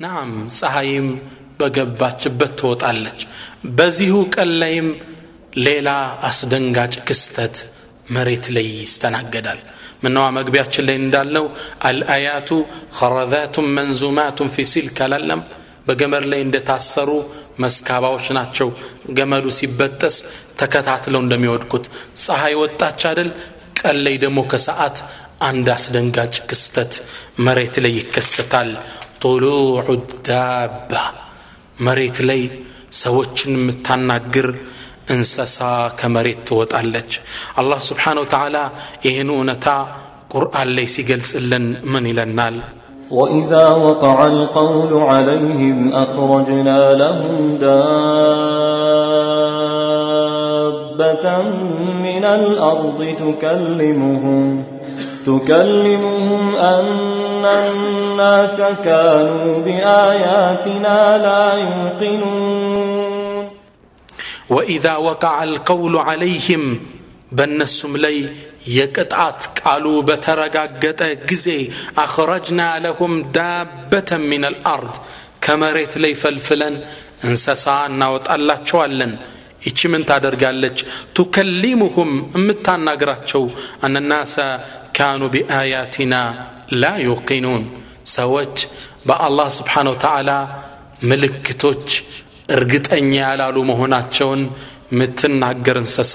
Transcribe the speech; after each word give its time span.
ናም 0.00 0.30
ፀሐይም 0.56 1.08
በገባችበት 1.58 2.52
ትወጣለች። 2.60 3.20
በዚሁ 3.76 4.14
ቀን 4.34 4.50
ላይም 4.62 4.88
ሌላ 5.66 5.88
አስደንጋጭ 6.28 6.94
ክስተት 7.08 7.56
መሬት 8.10 8.46
ላይ 8.56 8.66
ይስተናገዳል። 8.80 9.60
ምነዋ 10.04 10.24
መግቢያችን 10.38 10.86
ላይ 10.88 10.96
እንዳልነው 11.02 11.46
አልአያቱ 11.88 12.48
ኸረዛቱን 12.98 13.68
መንዙማቱን 13.76 14.50
ፊ 14.54 14.66
ሲልክ 14.72 14.98
አላለም። 15.06 15.42
በገመድ 15.88 16.24
ላይ 16.32 16.40
እንደታሰሩ 16.44 17.10
መስካባዎች 17.60 18.26
ናቸው። 18.38 18.68
ገመዱ 19.16 19.46
ሲበጠስ 19.58 20.16
ተከታትለው 20.60 21.22
እንደሚወድቁት። 21.24 21.86
ፀሐይ 22.24 22.54
ወጣች 22.62 23.02
አደል 23.10 23.30
ቀን 23.80 23.96
ላይ 24.04 24.16
ደግሞ 24.24 24.40
ከሰዓት 24.50 24.98
አንድ 25.42 25.66
አስደንጋጭ 25.74 26.34
ክስተት 26.50 26.92
መሬት 27.46 27.76
ላይ 27.84 27.92
ይከሰታል 27.98 28.70
ጡሉዑ 29.23 29.85
ዳባ 30.29 30.91
መሬት 31.87 32.17
ላይ 32.29 32.41
ሰዎችን 33.03 33.51
የምታናግር 33.57 34.47
እንስሳ 35.13 35.59
ከመሬት 35.99 36.39
ትወጣለች 36.47 37.11
አላህ 37.59 37.79
ስብሓን 37.89 38.17
ወተዓላ 38.23 38.57
ይህን 39.07 39.29
እውነታ 39.35 39.67
ቁርአን 40.33 40.69
ላይ 40.77 40.87
ሲገልጽልን 40.95 41.65
ምን 41.93 42.05
ይለናል 42.11 42.57
وإذا 43.11 43.65
وقع 43.85 44.17
القول 44.27 44.91
عليهم 45.03 45.77
أخرجنا 45.95 46.79
لهم 46.93 47.35
دابة 49.99 51.25
من 52.05 52.23
الأرض 52.39 52.99
تكلمهم 53.19 54.63
تكلمهم 55.25 56.55
أن 56.55 56.85
الناس 57.63 58.57
كانوا 58.85 59.53
بآياتنا 59.65 60.97
لا 61.17 61.45
يوقنون 61.65 63.43
وإذا 64.49 64.95
وقع 65.07 65.35
القول 65.43 65.93
عليهم 66.09 66.63
በእነሱም 67.31 67.93
ላይ 68.03 68.15
የቅጣት 68.75 69.39
ቃሉ 69.59 69.85
በተረጋገጠ 70.07 71.01
ጊዜ 71.29 71.47
አኽረጅና 72.03 72.61
ለሁም 72.85 73.13
ዳበተን 73.35 74.23
ሚን 74.31 74.43
አልአርድ 74.49 74.95
ከመሬት 75.45 75.93
ላይ 76.03 76.13
ፈልፍለን 76.23 76.75
እንሰሳ 77.27 77.65
እናወጣላቸዋለን 77.91 79.13
ይቺ 79.67 79.79
ምን 79.93 80.03
ታደርጋለች 80.09 80.77
ቱከሊሙሁም 81.17 82.11
የምታናግራቸው 82.37 83.43
አነናሰ 83.87 84.35
ካኑ 84.97 85.21
ቢአያቲና 85.35 86.15
ላ 86.74 86.90
ዩቂኑን 87.04 87.64
ሰዎች 88.14 88.54
በአላህ 89.08 89.48
ስብሓን 89.56 89.88
ወተዓላ 89.92 90.30
ምልክቶች 91.10 91.86
እርግጠኛ 92.56 93.12
ያላሉ 93.22 93.56
መሆናቸውን 93.70 94.42
የምትናገር 94.92 95.76
እንስሳ 95.82 96.14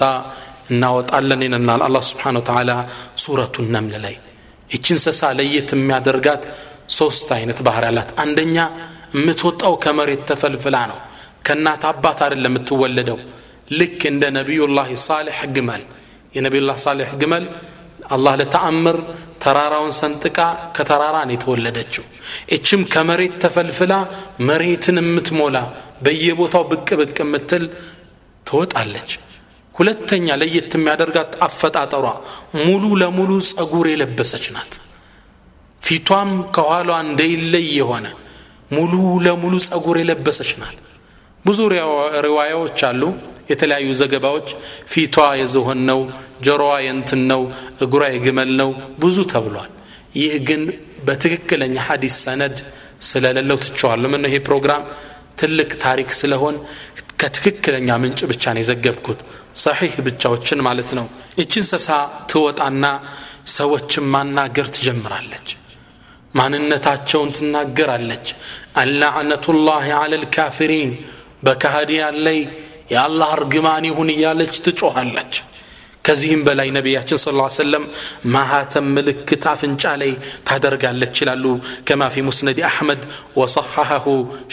እናወጣለን 0.70 1.40
ይለናል 1.46 1.80
አላህ 1.86 2.02
ስብሓን 2.10 2.36
ወተዓላ 2.40 2.72
ሱረቱ 3.22 3.64
ነምል 3.74 3.94
ላይ። 4.04 4.14
ይቺ 4.68 4.86
እንስሳ 4.96 5.30
ለየት 5.38 5.70
የሚያደርጋት 5.76 6.42
ሶስት 6.98 7.28
አይነት 7.36 7.58
ባህር 7.66 7.84
ያላት 7.88 8.10
አንደኛ 8.22 8.56
የምትወጣው 9.16 9.74
ከመሬት 9.84 10.22
ተፈልፍላ 10.30 10.76
ነው። 10.92 10.98
ከእናት 11.46 11.82
አባት 11.90 12.18
አይደለም 12.24 12.52
የምትወለደው። 12.52 13.18
ልክ 13.78 14.00
እንደ 14.12 14.24
ነቢዩላህ 14.38 14.88
ሳሌሕ 15.08 15.40
ግመል። 15.56 15.82
የነቢዩላህ 16.34 16.76
ሳሌሕ 16.86 17.10
ግመል 17.22 17.44
አላህ 18.08 18.34
ለተአምር 18.40 18.96
ተራራውን 19.40 19.92
ሰንጥቃ 19.98 20.38
ከተራራ 20.76 21.16
ነው 21.28 21.34
የተወለደችው። 21.36 22.04
እችም 22.56 22.82
ከመሬት 22.92 23.34
ተፈልፍላ 23.44 23.94
መሬትን 24.48 24.98
የምትሞላ 25.02 25.56
በየቦታው 26.02 26.64
ብቅ 26.70 26.88
ብቅ 27.00 27.16
የምትል 27.22 27.64
ትወጣለች። 28.46 29.10
ሁለተኛ 29.74 30.26
ለየት 30.40 30.72
የሚያደርጋት 30.76 31.32
አፈጣጠሯ 31.46 32.06
ሙሉ 32.60 32.84
ለሙሉ 33.02 33.30
ጸጉር 33.50 33.86
የለበሰች 33.90 34.46
ናት። 34.54 34.72
ፊቷም 35.82 36.30
ከኋሏ 36.56 36.90
እንደይለይ 37.06 37.66
የሆነ 37.78 38.06
ሙሉ 38.70 38.92
ለሙሉ 39.26 39.54
ጸጉር 39.68 39.96
የለበሰች 40.00 40.50
ናት። 40.60 40.78
ብዙ 41.44 41.58
ሪዋያዎች 42.26 42.80
አሉ 42.88 43.02
የተለያዩ 43.50 43.88
ዘገባዎች። 44.00 44.48
ፊቷ 44.92 45.16
የዝሆን 45.40 45.80
ነው 45.88 46.00
ጆሮዋ 46.40 46.72
የንትን 46.86 47.22
ነው 47.30 47.42
እግሯ 47.84 48.02
የግመል 48.14 48.50
ነው 48.60 48.70
ብዙ 49.02 49.18
ተብሏል። 49.32 49.70
ይህ 50.16 50.34
ግን 50.48 50.62
በትክክለኛ 51.06 51.76
ሐዲስ 51.86 52.16
ሰነድ 52.24 52.56
ስለሌለው 53.08 53.58
ትቸዋለሁ 53.64 54.08
ምን 54.12 54.24
ይሄ 54.28 54.36
ፕሮግራም? 54.48 54.82
ትልቅ 55.40 55.70
ታሪክ 55.84 56.10
ስለሆን 56.20 56.56
ከትክክለኛ 57.20 57.88
ምንጭ 58.02 58.20
ብቻ 58.30 58.44
ነው 58.54 58.60
የዘገብኩት። 58.62 59.20
ሰሒህ 59.56 59.94
ብቻዎችን 60.06 60.60
ማለት 60.66 60.90
ነው። 60.98 61.06
ይቺ 61.40 61.52
እንስሳ 61.62 61.88
ትወጣና 62.30 62.84
ሰዎችን 63.54 64.04
ማናገር 64.14 64.66
ትጀምራለች። 64.76 65.48
ማንነታቸውን 66.34 67.30
ትናገራለች። 67.36 68.26
አላዕነቱላህ 68.82 69.86
አለ 70.00 70.12
ልካፊሪን 70.22 70.90
በካህዲያን 71.44 72.16
ላይ 72.26 72.38
የአላህ 72.92 73.30
እርግማን 73.38 73.84
ይሁን 73.88 74.08
እያለች 74.14 74.54
ትጮኻለች 74.66 75.34
ከዚህም 76.04 76.42
በላይ 76.46 76.68
ነቢያችን 76.76 77.18
ስ 77.22 77.32
ሰለም 77.60 77.84
ማሃተም 78.34 78.86
ምልክት 78.96 79.44
አፍንጫ 79.52 79.82
ላይ 80.02 80.12
ታደርጋለች 80.48 81.16
ይላሉ 81.22 81.44
ከማ 81.88 82.08
ፊ 82.14 82.24
ሙስነድ 82.28 82.58
አሕመድ 82.70 83.02
ወሰሐሐሁ 83.40 84.06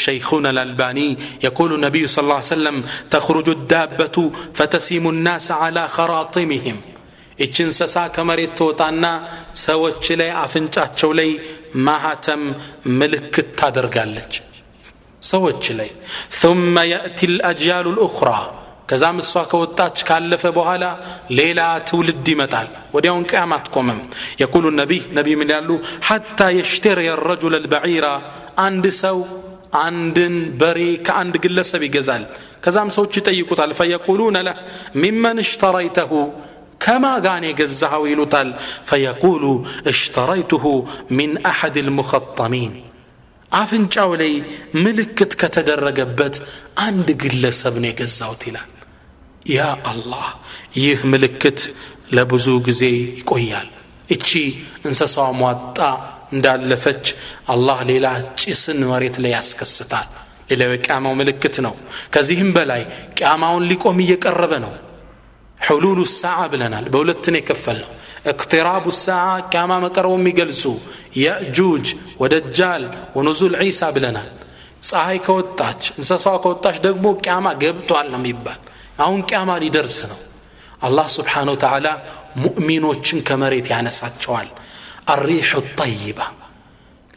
ሸይኹና 0.06 0.47
ልአልባኒ 0.58 1.00
የቁሉ 1.46 1.72
ነቢዩ 1.85 2.06
ስ 2.16 2.19
ሰለም 2.52 2.78
ተኽሩጁ 3.16 3.50
ዳበቱ 3.74 4.18
ፈተሲሙ 4.59 5.16
ናስ 5.28 5.47
ዓላ 5.62 5.88
ኸራጢምህም 5.96 6.80
ይቺ 7.41 7.56
እንስሳ 7.68 7.96
ከመሬት 8.14 8.53
ትወጣና 8.59 9.06
ሰዎች 9.66 10.06
ላይ 10.22 10.29
አፍንጫቸው 10.44 11.12
ላይ 11.19 11.29
ማሃተም 11.88 12.44
ምልክት 13.00 13.50
ታደርጋለች 13.59 14.34
ሰዎች 15.31 15.66
ላይ 15.79 15.90
ثم 16.41 16.75
يأتي 16.94 17.25
الأجيال 17.31 17.85
الأخرى 17.94 18.40
ከዛም 18.88 19.19
እሷ 19.22 19.42
ከወጣች 19.50 19.98
ካለፈ 20.08 20.44
በኋላ 20.56 20.84
ሌላ 21.38 21.60
ትውልድ 21.88 22.26
ይመጣል 22.32 22.66
ወዲያውን 22.94 23.25
ቅያም 23.30 23.53
አትቆምም 23.56 24.00
የቁሉ 24.41 24.64
ነቢይ 24.80 25.03
ነቢይ 25.19 25.36
ምን 25.41 25.53
ያሉ 25.54 25.70
ሐታ 26.08 26.48
የሽተር 26.58 26.98
የረጁል 27.06 27.54
ልበዒራ 27.56 28.06
አንድ 28.66 28.86
ሰው 29.03 29.19
አንድን 29.82 30.34
በሬ 30.60 30.78
ከአንድ 31.06 31.34
ግለሰብ 31.44 31.82
ይገዛል 31.86 32.25
ከዛም 32.64 32.91
ሰዎች 32.97 33.12
ይጠይቁታል 33.20 33.70
ፈየቁሉነ 33.78 34.38
ለህ 34.48 34.58
ሚመን 35.03 35.38
እሽተረይተሁ 35.44 36.12
ከማ 36.84 37.06
ጋን 37.25 37.44
የገዛኸው 37.48 38.04
ይሉታል 38.10 38.48
ፈየቁሉ 38.91 39.44
እሽተረይቱሁ 39.92 40.64
ሚን 41.19 41.32
አሐድ 41.50 41.76
ልሙኸጠሚን 41.88 42.72
አፍንጫው 43.53 44.12
ላይ 44.20 44.32
ምልክት 44.84 45.32
ከተደረገበት 45.41 46.36
አንድ 46.86 47.08
ግለሰብ 47.22 47.75
ነው 47.82 47.91
የገዛውት 47.91 48.44
ይላል 48.48 48.69
ያ 49.56 49.60
አላህ 49.92 50.26
ይህ 50.82 51.00
ምልክት 51.12 51.60
ለብዙ 52.16 52.47
ጊዜ 52.69 52.82
ይቆያል 53.20 53.69
እቺ 54.14 54.28
እንስሳዋ 54.88 55.26
ሟጣ 55.41 55.78
እንዳለፈች 56.36 57.04
አላህ 57.54 57.78
ሌላ 57.91 58.06
ጭስን 58.42 58.78
መሬት 58.92 59.16
ላይ 59.25 59.32
ያስከስታል 59.36 60.08
ሌላው 60.50 60.70
የቅያማው 60.75 61.14
ምልክት 61.20 61.56
ነው 61.66 61.75
ከዚህም 62.14 62.50
በላይ 62.56 62.82
ቅያማውን 63.19 63.66
ሊቆም 63.70 64.00
እየቀረበ 64.04 64.54
ነው 64.64 64.72
ሕሉሉ 65.60 66.00
ሳዓ 66.20 66.38
ብለናል 66.53 66.86
በሁለትን 66.94 67.36
የከፈል 67.41 67.78
ነው 67.84 67.91
اقتراب 68.26 68.88
الساعة 68.88 69.41
كما 69.50 69.80
مقروا 69.80 70.19
ميقلسو 70.19 70.75
يأجوج 71.16 71.94
ودجال 72.20 72.82
ونزول 73.14 73.56
عيسى 73.56 73.86
بلنال 73.91 74.28
ፀሐይ 74.88 75.18
ከወጣች 75.27 75.83
እንስሳዋ 75.98 76.34
ከወጣች 76.44 76.77
ደግሞ 76.86 77.06
ቅያማ 77.24 77.48
ገብቷል 77.62 78.06
ነው 78.15 78.21
የሚባል 78.22 78.60
አሁን 79.04 79.21
ቅያማ 79.28 79.50
ሊደርስ 79.65 79.98
ነው 80.12 80.21
አላህ 80.86 81.06
ስብሓን 81.16 81.48
ወተዓላ 81.54 81.89
ሙእሚኖችን 82.44 83.18
ከመሬት 83.28 83.66
ያነሳቸዋል 83.74 84.48
አሪሑ 85.15 85.50
ጠይባ 85.80 86.18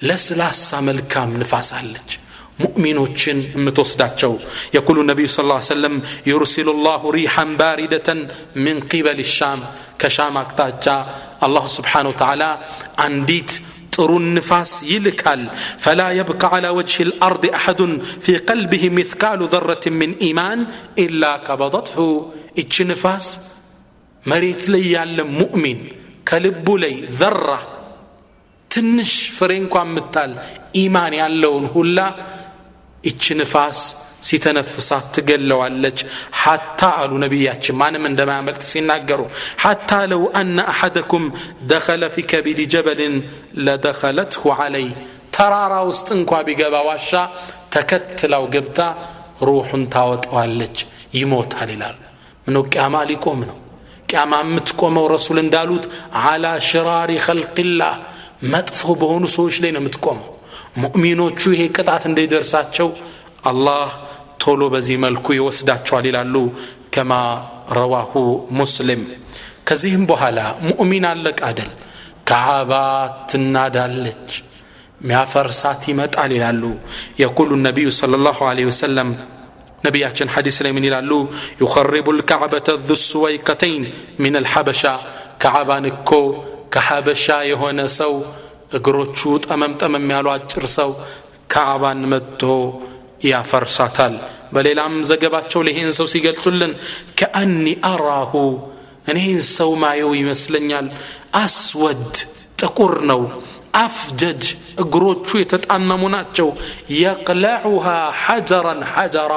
ለስላሳ 0.01 0.79
መልካም 0.89 1.29
ንፋስ 1.41 1.69
አለች 1.79 2.11
ሙእሚኖችን 2.61 3.37
የምትወስዳቸው 3.55 4.33
የቁሉ 4.75 4.97
ነቢዩ 5.09 5.27
ስ 5.33 5.43
ሰለም 5.69 5.95
ዩርሲሉ 6.29 6.69
ላሁ 6.85 7.11
ሪሐን 7.17 7.49
ባሪደተን 7.61 8.19
ምን 8.65 8.77
ቂበል 8.91 9.19
ሻም 9.35 9.61
ከሻም 10.01 10.37
አቅጣጫ 10.41 10.85
አላሁ 11.47 11.65
ስብሓን 11.77 12.07
ወተዓላ 12.11 12.43
አንዲት 13.05 13.51
ጥሩ 14.00 14.12
ንፋስ 14.28 14.72
ይልካል። 14.90 15.40
ፈላ 15.84 16.00
የብቃ 16.18 16.42
ዓላ 16.54 16.66
ወጅህ 16.78 17.00
ልአርድ 17.08 17.44
አሐዱን 17.58 17.92
ፊ 18.24 18.36
ቀልቢህ 18.48 18.84
ምትካሉ 18.96 19.40
ዘረት 19.52 19.84
ምን 19.98 20.12
ኢማን 20.28 20.60
ኢላ 21.04 21.22
ከበضትሁ 21.46 21.98
እች 22.62 22.74
ንፋስ 22.90 23.26
መሬት 24.24 24.62
ላይ 24.72 24.84
ያለ 24.94 25.18
ሙእሚን 25.36 25.80
ከልቡ 26.30 26.66
ላይ 26.82 26.94
ዘራ 27.20 27.46
ትንሽ 28.70 29.12
ፍሬ 29.36 29.52
እንኳ 29.62 29.76
ምታል 29.94 30.32
ኢማን 30.82 31.12
ያለውን 31.20 31.64
ሁላ 31.74 31.98
ይች 33.04 33.24
ንፋስ 33.38 33.78
ሲተነፍሳት 34.26 35.06
ትገለዋለች። 35.14 35.98
ሐታ 36.40 36.80
አሉ 37.00 37.12
ነቢያችን 37.22 37.78
ማንም 37.80 38.04
እንደማያመልጥ 38.10 38.62
ሲናገሩ 38.72 39.20
ሐታ 39.62 40.00
ለው 40.10 40.24
አነ 40.40 40.58
አሐደኩም 40.72 41.24
ደኸለ 41.70 42.02
ፊ 42.14 42.24
ከቢድ 42.30 42.60
ጀበልን 42.72 43.14
ለደኸለትሁ 43.66 44.42
ዓለይ። 44.58 44.88
ተራራ 45.36 45.74
ውስጥ 45.90 46.08
እንኳ 46.18 46.40
ቢገባ 46.46 46.76
ዋሻ 46.88 47.10
ተከትላው 47.74 48.44
ገብታ 48.54 48.78
ሩሑን 49.48 49.84
ታወጣዋለች 49.94 50.76
ይሞታል 51.18 51.70
ይላል 51.74 51.96
ምኖ 52.46 52.58
ቅያማ 52.72 52.96
ሊቆም 53.10 53.40
ነው? 53.48 53.58
ቅያማ 54.10 54.32
የምትቆመው 54.42 55.04
ረሱል 55.14 55.38
እንዳሉት 55.42 55.84
አላ 56.24 56.46
ሽራሪ 56.68 57.10
ኸልቅላህ 57.26 57.94
መጥፎ 58.52 58.80
በሆኑ 59.00 59.24
ሰዎች 59.36 59.56
ላይ 59.62 59.70
ነው 59.74 59.82
የምትቆመው 59.82 60.28
ሙእሚኖቹ 60.74 61.40
ይሄ 61.54 61.62
ቅጣት 61.76 62.02
እንዳይደርሳቸው 62.10 62.88
አላህ 63.50 63.88
ቶሎ 64.42 64.62
በዚህ 64.74 64.96
መልኩ 65.04 65.26
ይወስዳቸዋል 65.38 66.04
ይላሉ 66.10 66.34
ከማ 66.94 67.12
ረዋሁ 67.78 68.12
ሙስሊም 68.58 69.02
ከዚህም 69.68 70.04
በኋላ 70.10 70.38
ሙእሚን 70.68 71.04
አለቅ 71.10 71.38
አደል 71.48 71.70
ከዓባ 72.28 72.72
ትናዳለች 73.30 74.28
ሚያፈርሳት 75.08 75.82
ይመጣል 75.90 76.32
ይላሉ 76.36 76.62
የቁሉ 77.22 77.50
ነቢዩ 77.68 77.88
صለ 78.00 78.14
ላሁ 78.26 78.38
ወሰለም 78.70 79.10
ነቢያችን 79.86 80.30
ሐዲስ 80.34 80.56
ላይ 80.64 80.72
ምን 80.76 80.84
ይላሉ 80.88 81.12
ዩኸሪቡ 81.62 82.06
ልካዕበተ 82.18 82.70
ذ 82.88 82.96
ስወይከተይን 83.04 83.84
ምን 84.22 84.34
አልሐበሻ 84.40 84.82
ከዓባን 85.42 85.86
እኮ 85.92 86.10
ከሐበሻ 86.74 87.26
የሆነ 87.52 87.80
ሰው 87.98 88.12
እግሮቹ 88.70 89.18
ጠመም 89.44 89.72
ጠመም 89.80 90.06
ያሉ 90.14 90.26
አጭር 90.34 90.64
ሰው 90.76 90.90
ካዕባን 91.50 92.00
መጥቶ 92.12 92.42
ያፈርሳታል። 93.30 94.14
በሌላም 94.54 94.94
ዘገባቸው 95.08 95.60
ለይህን 95.66 95.90
ሰው 95.98 96.06
ሲገልጹልን 96.12 96.72
ከአኒ 97.18 97.64
አራሁ 97.90 98.32
እኔህን 99.10 99.40
ሰው 99.56 99.70
ማየው 99.82 100.12
ይመስለኛል። 100.20 100.86
አስወድ 101.40 102.12
ጥቁር 102.60 102.94
ነው። 103.10 103.22
አፍጀጅ 103.80 104.44
እግሮቹ 104.82 105.28
የተጣመሙ 105.40 106.02
ናቸው። 106.14 106.48
የቅለዑሃ 107.00 107.86
ሐጀራን 108.22 108.80
ሐጀራ 108.92 109.34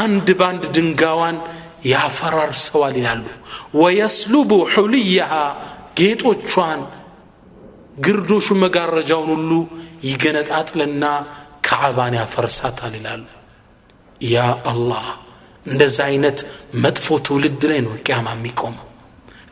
አንድ 0.00 0.28
ባንድ 0.40 0.62
ድንጋዋን 0.76 1.36
ያፈራርሰዋል 1.92 2.94
ይላሉ። 3.00 3.24
ወየስሉቡ 3.80 4.52
ሑልየሃ 4.74 5.32
ጌጦቿን 6.00 6.80
ግርዶሹ 7.97 8.47
መጋረጃውን 8.63 9.29
ሁሉ 9.35 9.51
ይገነጣጥልና 10.09 11.05
ካዕባን 11.67 12.13
ያፈርሳታል 12.19 12.93
ይላሉ 12.99 13.23
ያ 14.27 14.37
አላህ 14.71 15.05
እንደዛ 15.65 15.97
አይነት 16.11 16.39
መጥፎ 16.83 17.17
ትውልድ 17.27 17.61
ላይ 17.71 17.79
ነው 17.87 17.93
ቅያማ 18.05 18.27
የሚቆመው 18.35 18.87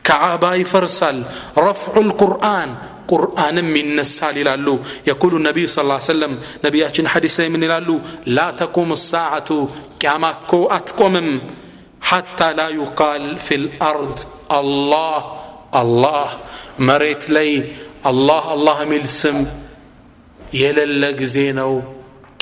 ከዓባ 0.04 0.44
ይፈርሳል 0.60 1.18
ረፍዑ 1.66 1.96
ልቁርአን 2.08 2.70
ቁርአንም 3.10 3.68
ይነሳል 3.80 4.36
ይላሉ 4.40 4.66
የቁሉ 5.08 5.34
ነቢዩ 5.46 5.66
ስ 5.72 5.78
ሰለም 6.08 6.32
ነቢያችን 6.64 7.08
ሐዲስ 7.12 7.34
ላይ 7.40 7.48
ምን 7.54 7.64
ይላሉ 7.66 7.88
ላ 8.36 8.46
ተቁም 8.60 8.90
ሳዓቱ 9.04 9.48
ቅያማ 10.02 10.24
እኮ 10.36 10.52
አትቆምም 10.76 11.28
ሓታ 12.10 12.48
ላ 12.58 12.66
ዩቃል 12.78 13.24
ፊ 13.46 13.58
ልአርድ 13.64 14.18
አላህ 14.58 15.18
አላህ 15.80 16.28
መሬት 16.88 17.24
ላይ 17.36 17.50
አላህ 18.05 18.43
አላህ 18.53 18.77
የሚል 18.83 19.05
ስም 19.13 19.37
የሌለ 20.55 21.03
ጊዜ 21.19 21.37
ነው 21.59 21.71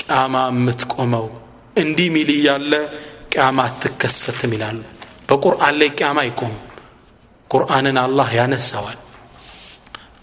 ቅያማ 0.02 0.34
የምትቆመው። 0.50 1.26
እንዲህ 1.76 2.08
ሚል 2.14 2.30
እያለ 2.34 2.72
ቅያማ 3.32 3.58
አትከሰትም 3.68 4.52
ይላሉ። 4.56 4.80
በቁርአን 5.28 5.74
ላይ 5.80 5.90
ቅያማ 5.96 6.18
አይቆምም። 6.24 6.60
ቁርአንን 7.50 7.98
አላህ 8.02 8.28
ያነሳዋል። 8.38 8.98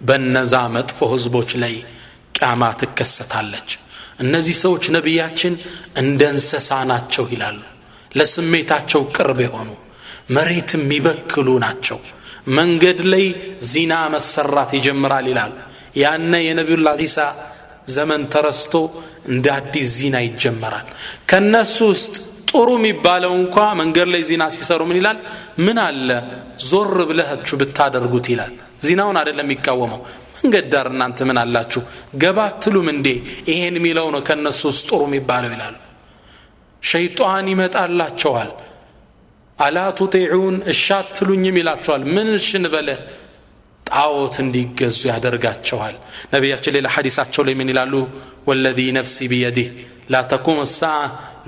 በነዛ 0.02 0.54
መጥፎ 0.76 1.00
ህዝቦች 1.14 1.52
ላይ 1.64 1.76
ቅያማ 2.36 2.70
ትከሰታለች። 2.80 3.70
እነዚህ 4.22 4.56
ሰዎች 4.64 4.86
ነቢያችን 4.96 5.54
እንደ 6.02 6.22
እንስሳ 6.34 6.70
ናቸው 6.92 7.26
ይላሉ። 7.34 7.60
ለስሜታቸው 8.12 9.02
ቅርብ 9.16 9.40
የሆኑ 9.46 9.70
መሬት 10.36 10.72
የሚበክሉ 10.78 11.48
ናቸው 11.64 12.00
መንገድ 12.56 13.00
ላይ 13.14 13.26
ዚና 13.72 13.94
መሰራት 14.14 14.72
ይጀምራል 14.78 15.26
ይላሉ 15.32 15.54
ያነ 16.02 16.34
የነቢዩላ 16.48 16.90
ዒሳ 17.02 17.18
ዘመን 17.88 18.22
ተረስቶ 18.34 18.74
እንደ 19.28 19.46
አዲስ 19.58 19.88
ዚና 19.98 20.16
ይጀመራል። 20.26 20.88
ከነሱ 21.30 21.76
ውስጥ 21.92 22.14
ጥሩ 22.50 22.70
የሚባለው 22.78 23.34
እንኳ 23.42 23.58
መንገድ 23.82 24.08
ላይ 24.14 24.22
ዚና 24.30 24.44
ሲሰሩ 24.56 24.82
ምን 24.90 24.98
ይላል? 25.00 25.18
ምን 25.66 25.78
አለ? 25.86 26.10
ዞር 26.70 26.98
ብለህችሁ 27.10 27.56
ብታደርጉት 27.62 28.26
ይላል። 28.34 28.54
ዚናውን 28.86 29.18
አይደለም 29.22 29.48
የሚቃወመው። 29.48 30.02
መንገድ 30.38 30.66
ዳር 30.74 30.88
እናንተ 30.94 31.20
ምን 31.30 31.38
አላችሁ? 31.44 31.82
ገባ 32.16 32.38
አትሉም 32.50 32.88
እንዴ? 32.94 33.08
ይሄን 33.52 33.76
የሚለው 33.80 34.08
ነው 34.16 34.22
ከእነሱ 34.28 34.62
ውስጥ 34.72 34.84
ጥሩ 34.90 35.02
የሚባለው 35.10 35.52
ይላሉ። 35.56 35.76
ሸይጣን 36.84 37.48
ይመጣላቸዋል 37.54 38.52
አላ 39.61 39.79
ቱጢዑን 39.99 40.57
እሻ 40.73 40.87
አትሉኝም 41.01 41.57
ይላቸዋል 41.61 42.03
ምን 42.17 42.29
እሽን 42.39 42.65
በለ 42.73 42.89
ጣዖት 43.87 44.37
እንዲገዙ 44.45 45.01
ያደርጋቸዋል 45.11 45.95
ነቢያችን 46.33 46.75
ሌላ 46.77 46.87
ሐዲሳቸው 46.95 47.43
ላይ 47.49 47.55
ምን 47.61 47.69
ይላሉ 47.73 47.95
ወለዚ 48.49 48.81
ነፍሲ 48.99 49.17
ቢየዲህ 49.33 49.69
ላ 50.13 50.17
ተቁም 50.33 50.59
ሳዓ 50.75 50.99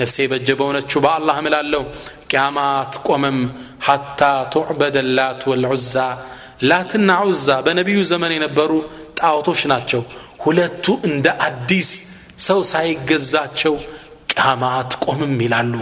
ነፍሴ 0.00 0.16
በጀ 0.32 0.48
በሆነችው 0.60 1.00
በአላህ 1.04 1.36
እምላለሁ 1.42 1.82
ቅያማ 2.30 2.58
አትቆምም 2.80 3.38
ሐታ 3.86 4.20
ቱዕበደ 4.54 4.96
ላት 5.18 5.42
ወልዑዛ 5.50 5.94
ላትና 6.70 7.10
ዑዛ 7.24 7.48
በነቢዩ 7.66 7.98
ዘመን 8.12 8.32
የነበሩ 8.36 8.72
ጣዖቶች 9.20 9.60
ናቸው 9.72 10.02
ሁለቱ 10.44 10.86
እንደ 11.10 11.26
አዲስ 11.48 11.90
ሰው 12.46 12.60
ሳይገዛቸው 12.72 13.74
ቅያማ 14.32 14.64
አትቆምም 14.78 15.32
ይላሉ 15.44 15.72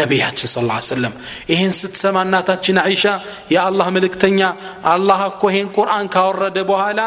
ነቢያችን 0.00 0.48
ስ 0.50 0.56
ሰለም 0.88 1.14
ይህን 1.48 1.72
ስትሰማ 1.78 2.16
እናታችን 2.26 2.76
አይሻ 2.84 3.04
የአላህ 3.54 3.86
ምልክተኛ 3.96 4.40
አላህ 4.92 5.20
እኮ 5.30 5.42
ይህን 5.52 5.68
ቁርአን 5.76 6.06
ካወረደ 6.14 6.58
በኋላ 6.70 7.00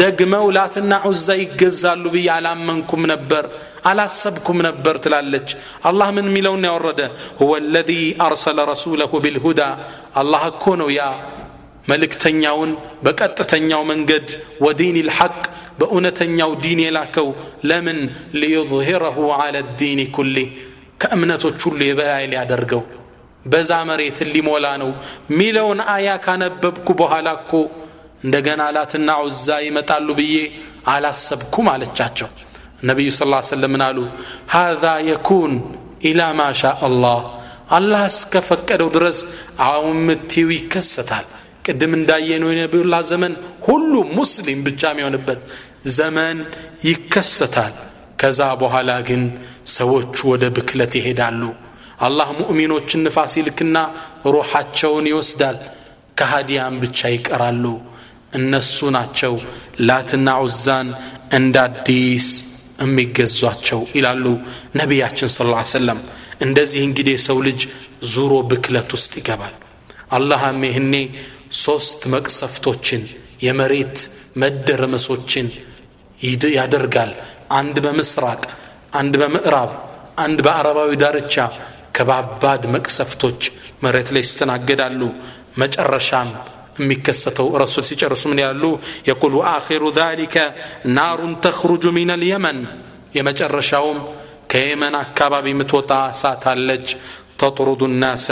ደግመው 0.00 0.46
ላትና 0.56 0.94
ዑዛ 1.08 1.26
ይገዛሉ 1.42 2.04
ብዬ 2.14 2.28
አላመንኩም 2.34 3.02
ነበር 3.12 3.44
አላሰብኩም 3.90 4.58
ነበር 4.68 4.94
ትላለች 5.04 5.48
አላህ 5.90 6.08
ምን 6.16 6.26
የሚለውን 6.30 6.66
ያወረደ 6.68 7.00
ሁወ 7.40 7.52
ለዚ 7.74 7.92
አርሰለ 8.26 8.66
ረሱለሁ 8.72 9.12
ቢልሁዳ 9.24 9.62
አላህ 10.22 10.44
እኮ 10.52 10.74
ነው 10.82 10.90
ያ 10.98 11.02
መልእክተኛውን 11.92 12.70
በቀጥተኛው 13.04 13.82
መንገድ 13.92 14.26
ወዲን 14.64 14.96
ልሐቅ 15.08 15.36
በእውነተኛው 15.79 16.51
ዲን 16.63 16.79
የላከው 16.85 17.27
ለምን? 17.69 17.99
ሊዩظሂረሁ 18.41 19.17
አላ 19.37 19.57
ዲን 19.79 19.99
ኩሌ 20.15 20.37
ከእምነቶች 21.01 21.59
ሁሉ 21.67 21.79
የበላይ 21.87 22.25
ሊያደርገው 22.31 22.83
በዛ 23.45 23.71
መሬት 23.89 24.17
ሊሞላ 24.33 24.65
ነው። 24.81 24.91
ሚለውን 25.37 25.79
አያ 25.95 26.09
ካነበብኩ 26.25 26.87
በኋላ 27.01 27.29
እኮ 27.39 27.51
እንደገና 28.25 28.61
አላትና 28.69 29.09
ዑዛ 29.23 29.47
ይመጣሉ 29.65 30.07
ብዬ 30.19 30.35
አላሰብኩም 30.93 31.67
አለቻቸው። 31.73 32.29
ነቢዩ 32.83 33.09
ስ 33.11 33.21
ሰለምን 33.49 33.81
አሉ? 33.87 33.97
ሃذا 34.55 34.93
የኩን 35.09 35.51
ኢላ 36.09 36.21
ማ 36.39 36.43
ሻ 36.53 36.71
አላህ 36.87 37.19
አላህ 37.77 38.01
እስከፈቀደው 38.11 38.89
ድረስ 38.95 39.19
አሁን 39.67 39.97
ምትዩ 40.07 40.47
ይከሰታል። 40.55 41.27
ቅድም 41.65 41.91
እንዳየነው 41.97 42.49
የነቢዩላ 42.51 42.95
ዘመን 43.09 43.33
ሁሉ 43.67 43.93
ሙስሊም 44.17 44.59
ብቻ 44.67 44.81
የሚሆንበት 44.91 45.41
ዘመን 45.97 46.37
ይከሰታል። 46.87 47.73
ከዛ 48.19 48.41
በኋላ 48.61 48.91
ግን 49.07 49.21
ሰዎቹ 49.73 50.17
ወደ 50.31 50.43
ብክለት 50.55 50.93
ይሄዳሉ። 50.99 51.41
አላህ 52.05 52.29
ሙእሚኖችን 52.39 53.03
ንፋስ 53.05 53.33
ይልክና 53.39 53.77
ሩሓቸውን 54.33 55.05
ይወስዳል። 55.11 55.57
ከሃዲያን 56.19 56.75
ብቻ 56.83 56.99
ይቀራሉ። 57.13 57.65
እነሱ 58.33 58.77
ናቸው 58.95 59.33
ላትና 59.87 60.29
ዑዛን 60.43 60.87
እንደ 61.37 61.55
አዲስ 61.67 62.27
የሚገዟቸው 62.83 63.81
ይላሉ 63.97 64.25
ነቢያችን 64.79 65.29
ስ 65.29 65.45
ላ 65.49 65.59
ሰለም 65.73 65.99
እንደዚህ 66.45 66.81
እንግዲህ 66.87 67.13
የሰው 67.17 67.37
ልጅ 67.47 67.61
ዙሮ 68.13 68.33
ብክለት 68.49 68.89
ውስጥ 68.95 69.13
ይገባል። 69.19 69.53
አላህም 70.11 70.59
ይህኔ 70.67 70.93
ሶስት 71.57 72.01
መቅሰፍቶችን 72.13 73.01
የመሬት 73.43 73.97
መደረመሶችን 74.43 75.47
ያደርጋል። 76.57 77.11
አንድ 77.53 77.75
በምስራቅ፣ 77.85 78.41
አንድ 78.93 79.13
በምዕራብ፣ 79.21 79.71
አንድ 80.17 80.39
በአረባዊ 80.45 80.91
ዳርቻ 81.01 81.35
ከባባድ 81.97 82.63
መቅሰፍቶች 82.75 83.41
መሬት 83.83 84.09
ላይ 84.15 84.23
ይስተናገዳሉ። 84.25 85.01
መጨረሻም 85.61 86.29
የሚከሰተው 86.79 87.47
ረሱል 87.61 87.83
ሲጨርሱ 87.89 88.23
ምን 88.31 88.39
ያሉ 88.43 88.63
የቁል 89.09 89.33
ወአኺሩ 89.39 89.83
ዛሊከ 89.97 90.35
ናሩን 90.95 91.33
ተኽሩጁ 91.43 91.83
ሚን 91.97 92.11
አልየመን 92.15 92.59
የመጨረሻውም 93.17 93.99
ከየመን 94.51 94.95
አካባቢ 95.03 95.45
የምትወጣ 95.53 95.91
እሳት 96.13 96.43
አለች 96.51 96.87
ተጥሩዱ 97.41 97.83
ናሰ 98.01 98.27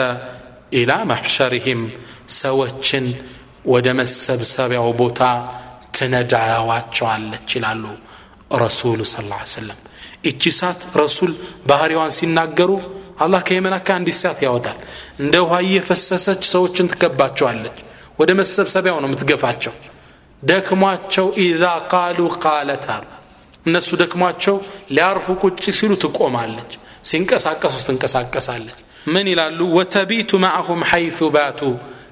ኢላ 0.80 0.92
መሕሸሪህም 1.12 1.82
ሰዎችን 2.36 3.06
ወደ 3.66 3.88
መሰብሰቢያው 4.00 4.90
ቦታ 5.02 5.22
ትነዳዋቸዋለች 5.98 7.50
ይላሉ 7.58 7.84
ረሱሉ 8.62 9.00
ስ 9.06 9.16
ሰለም 9.54 9.80
እቺ 10.24 10.52
ሳት 10.58 10.80
ረሱል 10.96 11.32
ባህሪዋን 11.70 12.12
ሲናገሩ 12.18 12.72
አላህ 13.22 13.42
ከየመን 13.48 13.76
አካ 13.78 13.88
አንዲት 13.98 14.18
ሳት 14.20 14.40
ያወጣል። 14.46 14.78
እንደ 15.20 15.36
ውሃ 15.44 15.56
እየፈሰሰች 15.66 16.42
ሰዎችን 16.52 16.90
ትከባቸዋለች። 16.92 17.78
ወደ 18.20 18.32
መሰብሰቢያው 18.40 18.98
ነው 19.04 19.10
የምትገፋቸው። 19.10 19.74
ደክሟቸው 20.44 21.28
ኢዛ 21.46 21.64
ቃሉ 21.94 22.20
ቃለት 22.46 22.86
እነሱ 23.66 23.90
ደክሟቸው 24.02 24.56
ሊያርፉ 24.96 25.26
ቁጭ 25.44 25.64
ሲሉ 25.80 25.92
ትቆማለች። 26.04 26.72
ሲንቀሳቀሱ 27.10 27.76
ትንቀሳቀሳለች። 27.88 28.78
ምን 29.14 29.26
ይላሉ? 29.32 29.60
ወተቢቱ 29.78 30.32
ማዕሁም 30.44 30.82
ሐይቱ 30.92 31.20
ባቱ 31.36 31.62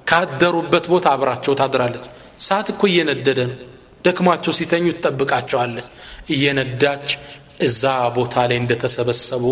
ካደሩበት 0.10 0.86
ቦታ 0.92 1.08
አብራቸው 1.16 1.54
ታድራለች። 1.60 2.06
ሰዓት 2.40 2.68
እኮ 2.74 2.82
እየነደደ 2.92 3.40
ነው። 3.50 3.58
ደክሟቸው 4.06 4.54
ሲተኙ 4.58 4.86
ትጠብቃቸዋለች። 4.98 5.88
እየነዳች 6.34 7.08
እዛ 7.62 7.84
ቦታ 8.18 8.36
ላይ 8.50 8.58
እንደተሰበሰቡ 8.62 9.46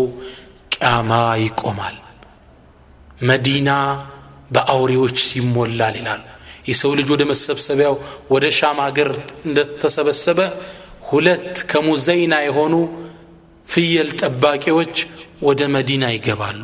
ቅያማ 0.74 1.10
ይቆማል። 1.44 1.96
መዲና 3.22 3.70
በአውሬዎች 4.50 5.20
ይሞላል 5.38 5.94
ይላሉ። 6.00 6.24
የሰው 6.68 6.92
ልጅ 6.98 7.08
ወደ 7.14 7.22
መሰብሰቢያው 7.30 7.94
ወደ 8.30 8.44
ሻም 8.58 8.78
ሀገር 8.86 9.08
እንደተሰበሰበ 9.48 10.40
ሁለት 11.08 11.54
ከሙዘይና 11.70 12.34
የሆኑ 12.46 12.74
ፍየል 13.68 14.08
ጠባቂዎች 14.20 14.96
ወደ 15.42 15.60
መዲና 15.74 16.04
ይገባሉ። 16.14 16.60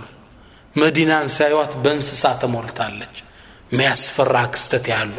መዲናን 0.75 1.29
ሳይዋት 1.37 1.73
በእንስሳ 1.83 2.25
ተሞልታለች 2.41 3.17
የሚያስፈራ 3.75 4.37
ክስተት 4.54 4.85
ያሉ። 4.93 5.14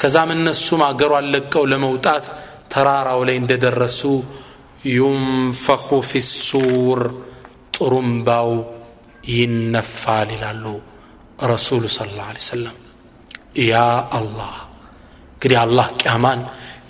ከዛም 0.00 0.30
እነሱም 0.34 0.82
አገሯን 0.86 1.26
ለቀው 1.34 1.64
ለመውጣት 1.72 2.24
ተራራው 2.72 3.20
ላይ 3.28 3.36
እንደደረሱ 3.42 4.00
ዩንፈኹ 4.92 5.86
ፊሱር 6.10 7.00
ጥሩምባው 7.76 8.50
ይነፋል 9.32 10.28
ይላሉ 10.36 10.64
ረሱሉ 11.44 11.84
ስለ 11.94 12.18
ሰለም 12.46 12.76
ያ 13.62 13.74
አላህ! 14.18 14.54
እንግዲህ 15.32 15.58
አላህ 15.62 15.86
ቅያማን 16.00 16.40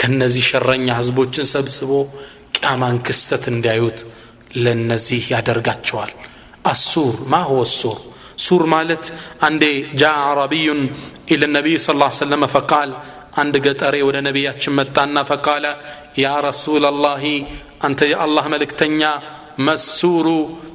ከነዚህ 0.01 0.45
ሸረኛ 0.51 0.87
ህዝቦችን 0.99 1.47
ሰብስቦ 1.53 1.91
ቅያማን 2.57 2.97
ክስተት 3.07 3.45
እንዲያዩት 3.53 4.01
ለነዚህ 4.57 5.23
ያደርጋቸዋል። 5.35 6.13
አሱር! 6.67 7.15
ማ 7.33 7.43
ሁወ 7.49 7.63
ሱር 7.73 7.99
سور 8.47 8.63
مالت. 8.75 9.05
عند 9.43 9.65
جاء 10.01 10.17
عربي 10.29 10.67
إلى 11.33 11.45
النبي 11.49 11.75
صلى 11.85 11.95
الله 11.95 12.11
عليه 12.13 12.25
وسلم 12.25 12.43
فقال 12.47 12.91
عند 13.39 13.55
قتاري 13.69 14.03
ولا 14.03 14.21
نبي 14.21 14.47
فقال 15.31 15.65
يا 16.25 16.35
رسول 16.41 16.85
الله 16.93 17.23
أنت 17.85 18.01
يا 18.03 18.25
الله 18.25 18.45
ملك 18.49 18.73
تنيا 18.73 19.13
ما 19.59 19.73
السور؟ 19.73 20.27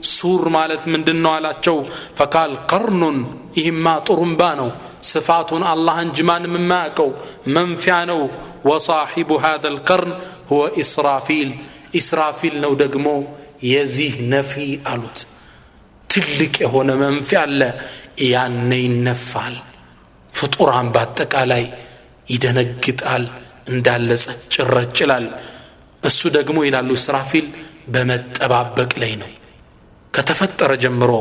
سور 0.01 0.49
مالت 0.49 0.87
من 0.87 1.03
دنو 1.03 1.29
على 1.29 1.51
تشو 1.61 1.83
فقال 2.15 2.51
قرن 2.67 3.03
إهما 3.57 3.99
طرمبانو 3.99 4.69
صفات 5.01 5.49
الله 5.53 6.01
انجمان 6.01 6.43
من 6.49 6.63
ماكو 6.67 7.09
من 7.55 7.75
فيانو 7.75 8.29
وصاحب 8.65 9.29
هذا 9.31 9.67
القرن 9.67 10.13
هو 10.51 10.61
إسرافيل. 10.81 11.49
إسرافيل 11.95 12.61
نو 12.61 12.73
دقمو 12.73 13.17
يزيه 13.63 14.15
نفي 14.21 14.79
ألوت 14.93 15.19
ትልቅ 16.14 16.54
የሆነ 16.64 16.90
መንፊያ 17.02 17.40
አለ 17.46 17.60
ያነ 18.32 18.70
ይነፋል 18.84 19.56
ፍጡራን 20.32 20.88
በአጠቃላይ 20.94 21.64
ይደነግጣል 22.32 23.24
እንዳለ 23.72 24.10
ጸጭ 24.24 24.54
ይላል 25.02 25.26
እሱ 26.02 26.20
ደግሞ 26.38 26.58
ይላሉ 26.66 26.90
እስራፊል 27.00 27.46
በመጠባበቅ 27.94 28.92
ላይ 29.02 29.14
ነው 29.22 29.30
ከተፈጠረ 30.14 30.72
ጀምሮ 30.84 31.12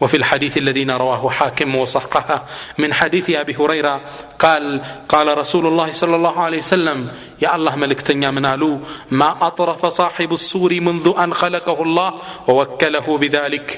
وفي 0.00 0.16
الحديث 0.16 0.54
الذي 0.58 0.84
رواه 0.84 1.30
حاكم 1.30 1.76
وصححه 1.76 2.38
من 2.78 2.94
حديث 2.94 3.30
أبي 3.30 3.56
هريرة 3.56 4.00
قال 4.38 4.64
قال 5.08 5.38
رسول 5.38 5.66
الله 5.66 5.92
صلى 5.92 6.16
الله 6.16 6.40
عليه 6.40 6.58
وسلم 6.58 6.98
يا 7.42 7.56
الله 7.56 7.76
ملك 7.76 8.00
تنيا 8.00 8.30
من 8.30 8.46
علو 8.46 8.80
ما 9.10 9.46
أطرف 9.46 9.86
صاحب 9.86 10.32
السور 10.32 10.80
منذ 10.80 11.06
أن 11.18 11.34
خلقه 11.34 11.82
الله 11.82 12.10
ووكله 12.48 13.06
بذلك 13.18 13.68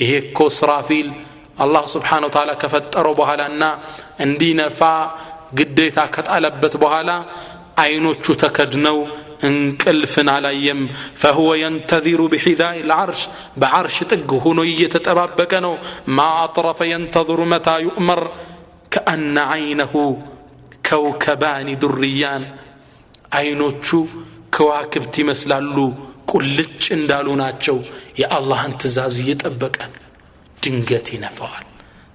ይሄ 0.00 0.10
እኮ 0.24 0.38
ስራፊል 0.58 1.08
አላህ 1.64 1.84
ስብሓን 1.94 2.24
ታላ 2.34 2.50
ከፈጠረው 2.62 3.14
በኋላ 3.18 3.42
እና 3.52 3.64
እንዲነፋ 4.26 4.80
ግዴታ 5.58 5.98
ከጣለበት 6.14 6.74
በኋላ 6.82 7.10
አይኖቹ 7.82 8.24
ተከድነው 8.42 8.98
እንቅልፍን 9.48 10.28
አላየም 10.32 10.80
ፈሁወ 11.20 11.50
የንተዚሩ 11.60 12.20
ብሒዛኢ 12.32 12.78
ልዓርሽ 12.90 13.20
በዓርሽ 13.60 13.96
ጥግ 14.10 14.30
ሆኖ 14.44 14.60
እየተጠባበቀ 14.70 15.52
ነው 15.66 15.74
ማ 16.16 16.26
አጥረፈ 16.42 16.88
የንተظሩ 16.90 17.40
መታ 17.52 17.68
ዩእመር 17.86 18.22
ከአነ 18.92 19.36
ዓይነሁ 19.54 19.94
ከውከባኒ 20.88 21.68
ዱርያን 21.82 22.44
አይኖቹ 23.38 23.88
ከዋክብት 24.54 25.14
ይመስላሉ 25.22 25.76
ቁልጭ 26.30 26.84
እንዳሉ 26.96 27.28
ናቸው። 27.42 27.76
የአላህን 28.20 28.72
ትእዛዝ 28.80 29.14
እየጠበቀ 29.22 29.76
ድንገት 30.62 31.08
ይነፋዋል። 31.14 31.66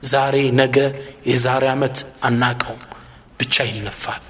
ዛሬ 0.03 0.35
ነገ 0.59 0.77
የዛሬ 1.29 1.63
ዓመት 1.73 1.97
አናቀውም። 2.27 2.83
ብቻ 3.39 3.55
ይነፋል። 3.69 4.23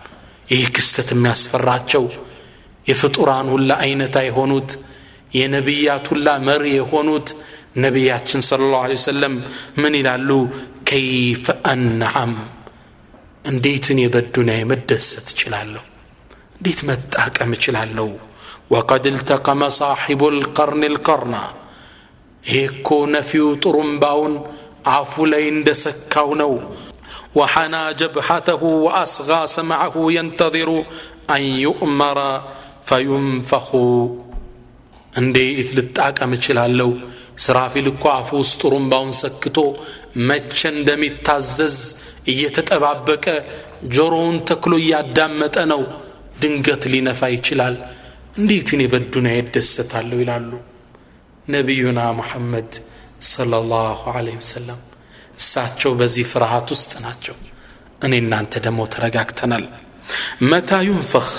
ይህ 0.52 0.66
ክስተት 0.76 1.10
የሚያስፈራቸው 1.14 2.04
የፍጡራን 2.86 3.48
ሁላ 3.54 3.72
አይነት 3.84 4.16
የሆኑት 4.28 4.72
የነቢያት 5.32 6.06
ሁላ 6.12 6.28
መሪ 6.48 6.66
የሆኑት 6.76 7.30
ነቢያችን 7.78 8.42
ስለ 8.48 8.62
ላሁ 8.74 8.84
ሰለም 9.06 9.34
ምን 9.82 9.94
ይላሉ? 10.00 10.30
ከይፈ 10.90 11.46
አንዓም 11.72 12.34
እንዴት 13.46 13.86
እኔ 13.94 14.02
በዱንያ 14.14 14.60
መደሰት 14.72 15.28
እችላለሁ? 15.34 15.84
እንዴት 16.58 16.80
መጣቀም 16.90 17.52
እችላለሁ 17.58 18.08
ወቀድ 18.75 19.05
التقم 19.15 19.61
صاحب 19.81 20.21
القرن 20.35 20.83
القرن 20.93 21.35
ይሄ 22.45 22.59
እኮ 22.73 22.89
ነፊው 23.15 23.47
ጥሩምባውን 23.65 24.35
አፉ 24.97 25.13
ላይ 25.33 25.45
እንደሰካው 25.55 26.31
ነው 26.43 26.53
وحنى 27.39 27.83
جبحته 27.95 28.63
وأصغى 28.85 29.41
سمعه 29.57 29.95
ينتظر 30.17 30.69
أن 31.35 31.43
يؤمر 31.67 32.19
فينفخ 32.89 33.69
እንዴት 35.13 35.69
ልጣቀም 35.79 36.33
እችላለሁ 36.37 36.91
ስራፊል 37.45 37.87
እኮ 37.93 38.05
አፉ 38.19 38.29
ውስጥ 38.43 38.61
ሩምባውን 38.73 39.13
ሰክቶ 39.23 39.57
መቼ 40.29 40.59
እንደሚታዘዝ 40.75 41.77
እየተጠባበቀ 42.33 43.25
ጆሮውን 43.97 44.37
ተክሎ 44.49 44.73
እያዳመጠ 44.83 45.57
ነው 45.73 45.83
ድንገት 46.43 46.83
ሊነፋ 46.93 47.21
ይችላል 47.37 47.75
እንዴት 48.36 48.70
እኔ 48.76 48.84
በዱንያ 48.92 49.34
ይደሰታለሁ 49.36 50.18
ይላሉ 50.22 50.52
ነቢዩና 51.46 52.00
ሙሐመድ 52.18 52.72
ሰለላሁ 53.30 54.02
ዐለይሂ 54.14 54.38
ወሰለም። 54.42 54.80
እሳቸው 55.40 55.92
በዚህ 56.00 56.26
ፍርሃት 56.32 56.68
ውስጥ 56.76 56.92
ናቸው። 57.06 57.36
እኔ 58.06 58.14
እናንተ 58.24 58.54
ደግሞ 58.66 58.82
ተረጋግተናል። 58.94 59.66
መታ 60.50 60.72
ዩንፈኽ 60.88 61.30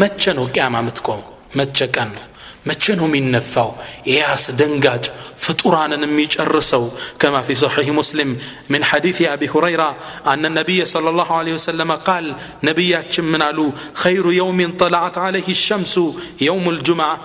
መቼ 0.00 0.22
ነው 0.38 0.46
ቅያማ 0.54 0.76
የምትቆመው 0.82 1.26
መቼ 1.58 1.86
ቀን 1.96 2.10
ነው 2.16 2.24
መቼ 2.66 2.84
ነው 3.00 3.06
የሚነፋው 3.08 3.70
ይህ 4.10 4.22
አስደንጋጭ 4.34 5.04
ፍጡራንን 5.44 6.02
የሚጨርሰው 6.06 6.84
كما 7.22 7.40
في 7.40 7.54
صحيح 7.56 7.86
مسلم 7.90 8.28
من 8.72 8.80
حديث 8.84 9.18
أبي 9.34 9.46
هريرة 9.48 9.90
أن 10.26 10.42
النبي 10.46 10.78
صلى 10.84 11.08
الله 11.10 11.28
عليه 11.32 11.54
وسلم 11.54 11.90
قال 12.08 12.24
نبيات 12.64 13.14
من 13.32 13.42
ألو 13.42 13.66
خير 13.94 14.24
يوم 14.32 14.58
طلعت 14.82 15.16
عليه 15.18 15.48
الشمس 15.48 15.94
يوم 16.40 16.64
الجمعة 16.70 17.16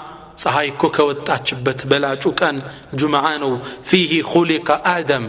ፀሐይ 0.44 0.68
እኮ 0.72 0.84
ከወጣችበት 0.96 1.80
በላጩ 1.90 2.24
ቀን 2.42 2.58
ጁምዓ 3.00 3.26
ነው 3.44 3.52
ፊህ 3.90 4.12
ሁሊቀ 4.32 4.70
አደም 4.92 5.26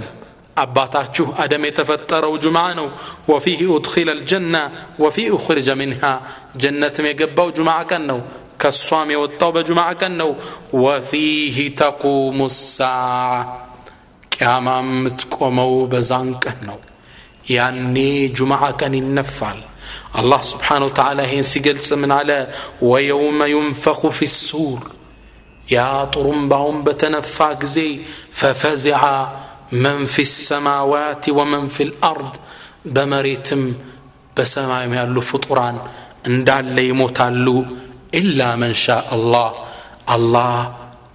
አባታችሁ 0.57 1.27
አደም 1.43 1.63
የተፈጠረው 1.69 2.35
ጁምዓ 2.45 2.67
ነው 2.79 2.87
ወፊህ 3.31 3.61
ኡድኪለ 3.75 4.11
ልጀና 4.19 4.57
ወፊ 5.05 5.17
ኡኽርጀ 5.37 5.69
ሚንሃ 5.81 6.03
ጀነትም 6.63 7.09
የገባው 7.11 7.49
ጁምዓ 7.59 7.77
ቀን 7.91 8.05
ነው 8.11 8.21
ከእሷም 8.62 9.10
የወጣው 9.14 9.50
በጁምዓ 9.56 9.88
ቀን 10.02 10.14
ነው 10.22 10.32
ወፊህ 10.84 11.56
ተቁሙ 11.80 12.40
ሳዓ 12.58 13.00
ቅያማ 14.32 14.68
የምትቆመው 14.82 15.74
በዛን 15.92 16.30
ቀን 16.44 16.60
ነው 16.70 16.80
ያኔ 17.54 17.96
ጁምዓ 18.38 18.64
ቀን 18.80 18.94
ይነፋል 19.00 19.60
አላህ 20.20 20.42
ስብሓን 20.50 20.84
ወተዓላ 20.88 21.22
ይህን 21.28 21.46
ሲገልጽ 21.52 21.88
ምን 22.02 22.12
አለ 22.18 22.32
ወየውመ 22.90 23.42
ዩንፈኹ 23.54 24.12
ፊ 24.18 24.28
ሱር 24.38 24.82
ያ 25.68 25.84
ጥሩምባውን 26.14 26.78
በተነፋ 26.86 27.38
ጊዜ 27.62 27.78
ፈፈዚዐ 28.40 29.04
መን 29.84 30.02
ፊ 30.14 30.26
ሰማዋት 30.32 31.24
ወመን 31.38 31.66
ፊ 31.76 31.88
ልአርድ 31.90 32.34
በመሬትም 32.96 33.64
በሰማይም 34.38 34.94
ያሉ 35.00 35.18
ፍጡራን 35.30 35.78
እንዳለ 36.30 36.78
ይሞታሉ 36.90 37.48
ኢላ 38.13 38.41
መን 38.61 38.73
ሻ 38.77 38.87
አላህ 39.15 39.49
አላህ 40.09 40.53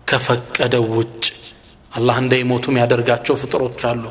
ከፈቀደው 0.10 0.86
ውጭ 0.98 1.24
አላህ 1.92 2.16
እንዳይሞቱም 2.22 2.80
ያደርጋቸው 2.82 3.36
ፍጥሮች 3.42 3.82
አሉ። 3.90 4.04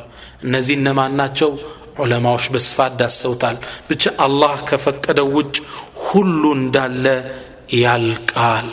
እነዚህ 0.43 0.75
እነማን 0.79 1.13
ናቸው? 1.19 1.51
ዑለማዎች 1.99 2.45
በስፋት 2.53 2.93
ዳሰውታል። 2.99 3.57
ብቻ 3.89 4.03
አላህ 4.25 4.53
ከፈቀደው 4.69 5.27
ውጭ 5.37 5.55
ሁሉ 6.05 6.43
እንዳለ 6.57 7.05
ያልቃል። 7.79 8.67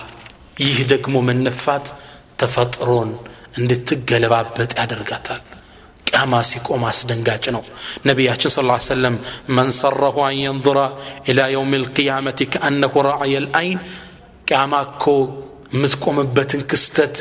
ይህ 0.63 0.79
ደግሞ 0.93 1.15
መነፋት 1.29 1.87
ተፈጥሮን 2.41 3.11
እንድትገለባበጥ 3.59 4.73
ያደርጋታል 4.81 5.43
ቂያማ 6.13 6.41
ሲቆም 6.49 6.83
አስደንጋጭ 6.91 7.45
ነው 7.57 7.63
ነቢያችን 8.09 8.53
ስ 8.55 8.65
ሰለም 8.89 9.17
መን 9.57 9.71
ሰረሁ 9.81 10.17
አን 10.27 10.37
የንظራ 10.41 10.81
ኢላ 11.33 11.41
የውም 11.55 11.73
ልቅያመት 11.83 12.41
ከአነሁ 12.55 12.95
ረአየ 13.09 13.37
ልአይን 13.47 13.79
ቂያማ 14.49 14.75
እኮ 14.89 15.05
የምትቆምበትን 15.75 16.63
ክስተት 16.71 17.17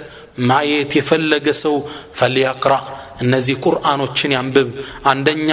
ማየት 0.49 0.91
የፈለገ 0.97 1.47
ሰው 1.61 1.75
ፈልያቅራ 2.19 2.73
እነዚህ 3.23 3.55
ቁርአኖችን 3.65 4.33
ያንብብ 4.35 4.69
አንደኛ 5.11 5.49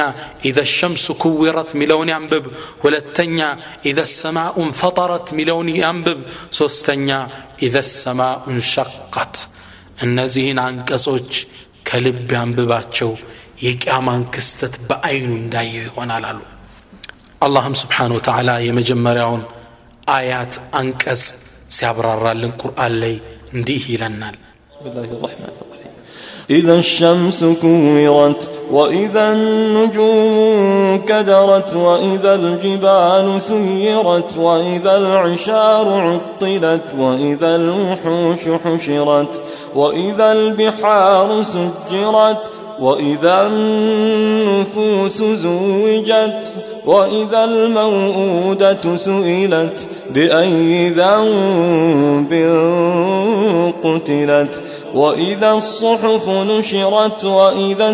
ኢዘ 0.49 0.59
ሸምሱ 0.75 1.07
ክውረት 1.23 1.71
ሚለውን 1.81 2.11
ያንብብ 2.15 2.45
ሁለተኛ 2.85 3.39
ኢዘ 3.91 4.01
ሰማኡ 4.15 4.55
እንፈጠረት 4.67 5.29
ሚለውን 5.39 5.69
ያንብብ 5.77 6.21
ሶስተኛ 6.61 7.09
ኢዘ 7.67 7.77
ሰማኡ 7.95 8.41
እንሸቀት 8.55 9.37
እነዚህን 10.07 10.61
አንቀጾች 10.67 11.33
ከልብ 11.89 12.31
ያንብባቸው 12.35 13.11
የቅያማን 13.65 14.23
ክስተት 14.35 14.75
በአይኑ 14.89 15.31
እንዳየው 15.39 15.85
ይሆናል 15.87 16.25
አሉ። 16.31 16.41
አላህም 17.41 17.75
ስብሓን 17.81 18.15
ወተዓላ 18.17 18.51
የመጀመሪያውን 18.65 19.43
አያት 20.09 20.55
አንቀጽ 20.79 21.25
ሲያብራራልን 21.77 22.53
ቁርአን 22.63 22.95
ላይ 23.03 23.15
እንዲህ 23.55 23.83
ይለናል 23.93 24.37
إذا 26.51 26.75
الشمس 26.75 27.45
كورت 27.45 28.51
وإذا 28.71 29.33
النجوم 29.33 31.01
كدرت 31.07 31.75
وإذا 31.75 32.35
الجبال 32.35 33.43
سيرت 33.43 34.37
وإذا 34.39 34.97
العشار 34.97 35.89
عطلت 35.89 36.83
وإذا 36.99 37.57
الوحوش 37.57 38.41
حشرت 38.65 39.43
وإذا 39.75 40.33
البحار 40.33 41.43
سجرت 41.43 42.43
وإذا 42.81 43.47
النفوس 43.47 45.23
زوجت 45.23 46.55
وإذا 46.87 47.45
الموءودة 47.45 48.97
سئلت 48.97 49.89
بأي 50.11 50.89
ذنب 50.89 52.33
قتلت 53.85 54.63
وإذا 54.94 55.52
الصحف 55.52 56.26
نشرت 56.52 57.22
وإذا 57.26 57.88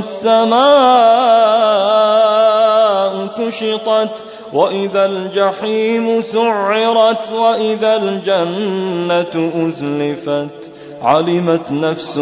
السماء 1.90 3.14
كشطت 3.38 4.16
وإذا 4.54 5.04
الجحيم 5.06 6.06
سعرت 6.22 7.32
وإذا 7.34 7.92
الجنة 8.04 9.34
أزلفت 9.56 10.58
علمت 11.02 11.66
نفس 11.86 12.14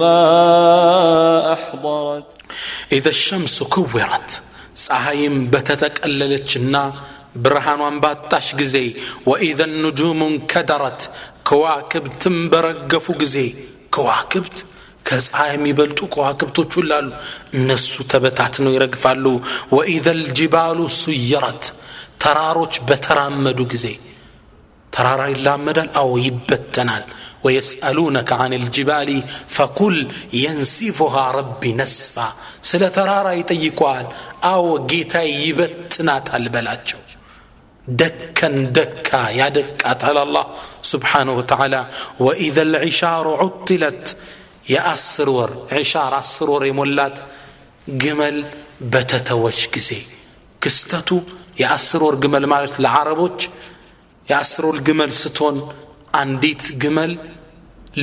ما 0.00 0.22
أحضرت 1.56 2.28
ኢዘ 2.96 3.06
ሸምሱ 3.24 3.58
ክውረት 3.74 4.30
ፀሐይም 4.76 5.36
በተጠቀለለችና 5.52 6.76
ብርሃኗን 7.44 7.96
ባጣሽ 8.02 8.46
ጊዜ 8.60 8.76
ወኢዘ 9.30 9.60
ኑጁሙ 9.84 10.20
እንከደረት 10.32 11.02
ከዋክብትም 11.48 12.36
በረገፉ 12.52 13.06
ጊዜ 13.22 13.36
ከዋክብት 13.94 14.58
ከፀሐይ 15.08 15.50
የሚበልጡ 15.54 16.00
ከዋክብቶች 16.14 16.72
ሁላሉ 16.80 17.08
እነሱ 17.58 17.94
ተበታትነው 18.12 18.74
ይረግፋሉ 18.76 19.24
ወኢዘ 19.76 20.06
ልጅባሉ 20.22 20.78
ሱየረት 21.02 21.64
ተራሮች 22.24 22.74
በተራመዱ 22.88 23.60
ጊዜ 23.72 23.86
ተራራ 24.96 25.22
ይላመዳል 25.34 25.90
አዎ 26.02 26.12
ይበተናል 26.28 27.04
ويسألونك 27.46 28.30
عن 28.42 28.52
الجبال 28.60 29.10
فقل 29.56 29.96
ينسفها 30.44 31.24
ربي 31.38 31.70
نسفا 31.80 32.28
سلا 32.70 32.88
ترارا 32.96 33.32
يطيقوال 33.40 34.06
أو 34.52 34.62
جيتا 34.90 35.22
يبتنات 35.46 36.26
البلاتشو 36.38 37.00
دكا 38.00 38.48
دكا 38.78 39.22
يا 39.38 39.48
دكا 39.56 39.90
على 40.08 40.22
الله 40.26 40.44
سبحانه 40.92 41.32
وتعالى 41.32 41.80
وإذا 42.24 42.62
العشار 42.62 43.24
عطلت 43.42 44.04
يا 44.68 44.82
أسرور 44.94 45.50
عشار 45.72 46.12
أسرور 46.18 46.60
يمولات 46.66 47.16
جمل 48.02 48.36
بتتوش 48.92 49.60
كزي 49.72 50.00
كستتو 50.62 51.18
يا 51.62 51.68
أسرور 51.74 52.14
جمل 52.22 52.44
مالت 52.52 52.74
العربوش 52.80 53.40
يا 54.30 54.36
أسرور 54.44 54.74
جمل 54.86 55.10
ستون 55.22 55.56
አንዲት 56.20 56.64
ግመል 56.82 57.12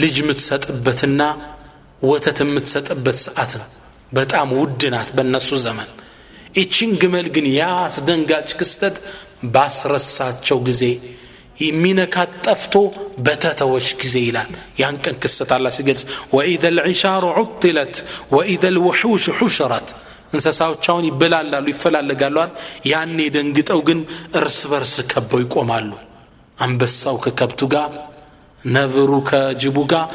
ልጅ 0.01 0.15
የምትሰጥበትና 0.21 1.21
ወተት 2.09 2.37
የምትሰጥበት 2.43 3.17
ሰዓት 3.25 3.51
ነው 3.61 3.67
በጣም 4.17 4.47
ውድ 4.59 4.81
ናት 4.93 5.09
በእነሱ 5.17 5.49
ዘመን 5.65 5.89
ይችን 6.59 6.91
ግመል 7.01 7.27
ግን 7.35 7.45
ያ 7.59 7.63
አስደንጋጭ 7.87 8.47
ክስተት 8.59 8.95
ባስረሳቸው 9.55 10.57
ጊዜ 10.69 10.83
የሚነካት 11.63 12.31
ጠፍቶ 12.45 12.75
በተተወች 13.25 13.87
ጊዜ 14.01 14.15
ይላል 14.25 14.51
ያን 14.81 14.97
ቀን 15.03 15.15
ክስተት 15.23 15.49
አላ 15.55 15.69
ሲገልጽ 15.77 16.03
ወኢዘ 16.35 16.63
ልዕሻሩ 16.77 17.23
ዑጥለት 17.41 17.95
ወኢዘ 18.35 18.63
ልውሑሽ 18.75 19.25
ሑሽረት 19.39 19.89
እንስሳዎቻውን 20.33 21.07
ይበላላሉ 21.09 21.65
ይፈላለጋሉ 21.73 22.37
ያኔ 22.91 23.17
ደንግጠው 23.35 23.79
ግን 23.89 23.99
እርስ 24.39 24.59
በርስ 24.71 24.93
ከበው 25.11 25.41
ይቆማሉ 25.45 25.91
አንበሳው 26.57 27.17
ከከብቱ 27.25 27.61
ጋር 27.73 27.91
ነብሩ 28.67 29.11
ከጅቡ 29.27 29.77
ጋር 29.91 30.05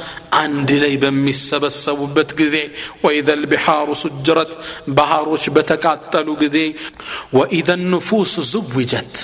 አንድ 0.40 0.70
ላይ 0.82 0.94
በሚሰበሰቡበት 1.02 2.30
ጊዜ 2.40 2.56
ወኢዘ 3.04 3.28
ልቢሓሩ 3.42 3.88
ሱጅረት 4.02 4.50
ባህሮች 4.98 5.44
በተቃጠሉ 5.56 6.28
ጊዜ 6.42 6.58
ወኢዘ 7.38 7.68
ንፉስ 7.84 8.34
ዝውጀት 8.50 9.14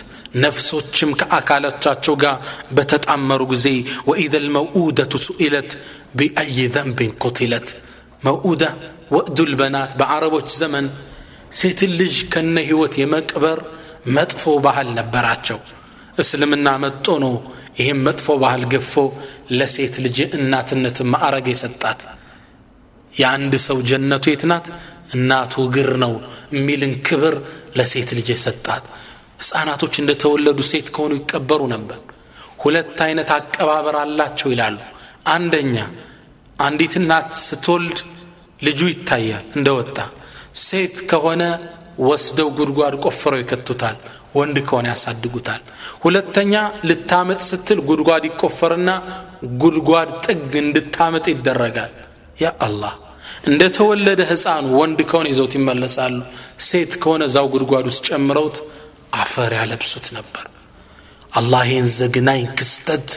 ነፍሶችም 0.45 1.11
ከአካሎቻቸው 1.21 2.17
ጋር 2.25 2.39
በተጣመሩ 2.79 3.43
ጊዜ 3.53 3.67
ወኢዘ 4.11 4.35
ልመውኡደቱ 4.47 5.13
ሱኢለት 5.27 5.71
ቢአይ 6.19 6.59
ዘንብን 6.77 7.13
ቁትለት 7.25 7.69
መውኡዳ 8.27 8.65
ወእዱል 9.15 9.53
በናት 9.61 9.93
በአረቦች 10.01 10.49
ዘመን 10.61 10.89
ሴትን 11.59 11.93
ልጅ 12.01 12.17
ከነ 12.33 12.57
ህይወት 12.69 12.97
የመቅበር 13.01 13.59
መጥፎ 14.17 14.43
ባህል 14.67 14.89
ነበራቸው 14.99 15.59
እስልምና 16.23 16.69
መጦ 16.85 17.07
ነው 17.25 17.35
ይህም 17.76 18.00
መጥፎ 18.08 18.28
ባህል 18.42 18.64
ገፎ 18.74 18.94
ለሴት 19.58 19.96
ልጅ 20.06 20.18
እናትነት 20.38 20.98
ማዕረግ 21.14 21.48
የሰጣት። 21.52 22.02
የአንድ 23.12 23.54
ሰው 23.66 23.78
ጀነቱ 23.90 24.26
የት 24.32 24.44
ናት? 24.52 24.66
እናቱ 25.16 25.54
እግር 25.68 25.92
ነው 26.04 26.14
የሚልን 26.56 26.94
ክብር 27.08 27.36
ለሴት 27.78 28.10
ልጅ 28.18 28.28
የሰጣት። 28.34 28.84
ህፃናቶች 29.42 29.94
እንደተወለዱ 30.02 30.60
ሴት 30.72 30.88
ከሆኑ 30.96 31.14
ይቀበሩ 31.20 31.62
ነበር። 31.74 32.00
ሁለት 32.64 32.98
አይነት 33.06 33.30
አቀባበር 33.38 33.96
አላቸው 34.04 34.50
ይላሉ። 34.54 34.78
አንደኛ 35.34 35.76
አንዲት 36.60 36.94
እናት 37.00 37.30
ስትወልድ 37.46 37.98
ልጁ 38.60 38.82
ይታያል 38.92 39.46
እንደወጣ። 39.58 39.98
ሴት 40.66 40.96
ከሆነ 41.10 41.44
ወስደው 42.02 42.50
ጉድጓድ 42.58 42.96
ቆፍረው 43.04 43.40
ይከቱታል 43.42 43.98
ወንድ 44.36 44.58
ከሆነ 44.68 44.86
ያሳድጉታል። 44.92 45.62
ሁለተኛ 46.04 46.54
ልታመጥ 46.90 47.40
ስትል 47.50 47.80
ጉድጓድ 47.90 48.24
ይቆፈርና 48.30 48.90
ጉድጓድ 49.62 50.10
ጥግ 50.26 50.54
እንድታመጥ 50.64 51.26
ይደረጋል። 51.34 51.94
ያ 52.42 52.52
አላህ! 52.60 52.94
እንደተወለደ 53.50 54.22
ህፃኑ 54.30 54.66
ወንድ 54.80 55.00
ከሆነ 55.10 55.28
ይዘውት 55.32 55.54
ይመለሳሉ። 55.58 56.16
ሴት 56.68 56.92
ከሆነ 57.04 57.24
እዛው 57.30 57.48
ጉድጓድ 57.54 57.86
ውስጥ 57.92 58.04
ጨምረውት 58.10 58.58
አፈር 59.16 59.52
ያለብሱት 59.60 60.08
ነበር። 60.18 60.46
አላህ 61.32 61.62
ይህን 61.70 61.88
ዘግናኝ 61.96 62.44
ክስተት 62.58 63.08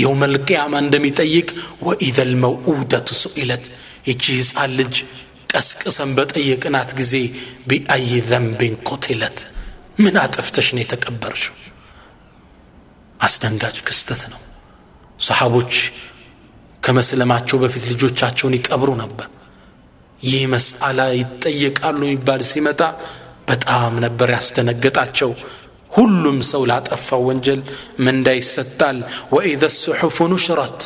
የውመል 0.00 0.34
ቅያማ 0.46 0.74
እንደሚጠይቅ 0.82 1.48
ወኢዘ 1.86 2.18
ልመውኡደቱ 2.30 3.08
ሱኢለት። 3.22 3.64
ይቺ 4.08 4.24
ህፃን 4.38 4.72
ልጅ 4.78 4.94
ቀስቅሰን 5.54 6.10
በጠየቅናት 6.16 6.90
ጊዜ 6.98 7.14
ቢአይ 7.68 8.10
ዘንብን 8.30 8.74
ቁትለት። 8.88 9.38
ምን 9.98 10.14
አጥፍተሽ 10.22 10.68
ነው 10.74 10.82
የተቀበርሽው? 10.82 11.54
አስደንጋጭ 13.20 13.76
ክስተት 13.86 14.22
ነው። 14.32 14.40
ሰሓቦች 15.20 15.74
ከመስለማቸው 16.82 17.58
በፊት 17.62 17.84
ልጆቻቸውን 17.92 18.56
ይቀብሩ 18.58 18.90
ነበር። 19.02 19.28
ይህ 20.20 20.42
መስአላ 20.54 21.00
ይጠየቃሉ 21.18 22.00
የሚባል 22.04 22.42
ሲመጣ 22.50 22.80
በጣም 23.48 23.92
ነበር 24.04 24.28
ያስደነገጣቸው። 24.36 25.30
ሁሉም 25.92 26.38
ሰው 26.50 26.62
ላጠፋው 26.70 27.22
ወንጀል 27.28 27.60
ምንዳ 28.04 28.28
ይሰጣል 28.38 28.98
ወኢዘ 29.34 29.64
ስሑፉ 29.76 30.16
ኑሽረት 30.32 30.80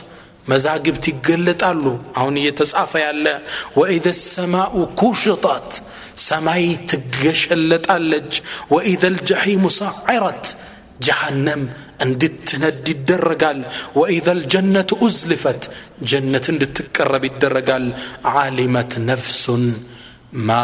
መዛግብት 0.51 1.05
ይገለጣሉ 1.13 1.85
አሁን 2.21 2.35
እየተጻፈ 2.43 2.93
ያለ 3.07 3.27
ወኢዘ 3.81 4.07
ሰማኡ 4.25 4.75
ኩሽጣት 5.01 5.71
ሰማይ 6.29 6.65
ትገሸለጣለች 6.91 8.33
ወኢዘ 8.75 9.03
ልጀሒሙ 9.17 9.65
ሳዕረት 9.81 10.45
جهنم 11.07 11.63
እንድትነድ 12.05 12.87
ይደረጋል 12.93 13.61
ወኢዘ 13.99 14.27
ልጀነቱ 14.41 14.91
ኡዝልፈት 15.05 15.63
ጀነት 16.11 16.47
እንድትቀረብ 16.53 17.25
ይደረጋል 17.29 17.87
ዓሊመት 18.35 18.93
ነፍሱን 19.11 19.65
ማ 20.49 20.59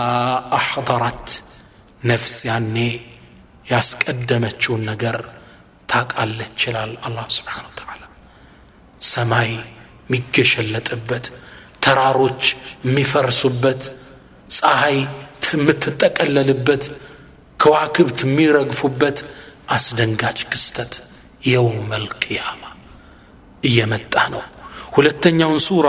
አሕضረት 0.59 1.29
ነፍስ 2.11 2.35
ያኔ 2.49 2.77
ያስቀደመችውን 3.73 4.83
ነገር 4.91 5.19
ታቃለች 5.89 6.59
ይላል 6.69 6.93
አላህ 7.07 7.27
ስብሓን 7.37 7.69
ተላ 7.79 8.03
ሰማይ 9.13 9.53
የሚገሸለጥበት 10.08 11.26
ተራሮች 11.84 12.44
የሚፈርሱበት 12.86 13.82
ፀሐይ 14.50 14.98
የምትጠቀለልበት 15.54 16.84
ከዋክብት 17.60 18.20
የሚረግፉበት 18.26 19.18
አስደንጋጭ 19.76 20.40
ክስተት 20.52 20.94
የውም 21.44 21.90
አልቅያማ 21.98 22.62
እየመጣ 23.64 24.16
ነው 24.34 24.44
ሁለተኛውን 24.96 25.62
ሱራ 25.68 25.88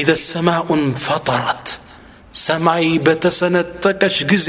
ኢዘ 0.00 0.10
ሰማኡን 0.24 0.84
ፈጠረት 1.04 1.66
ሰማይ 2.40 2.86
በተሰነጠቀች 3.06 4.16
ጊዜ 4.32 4.48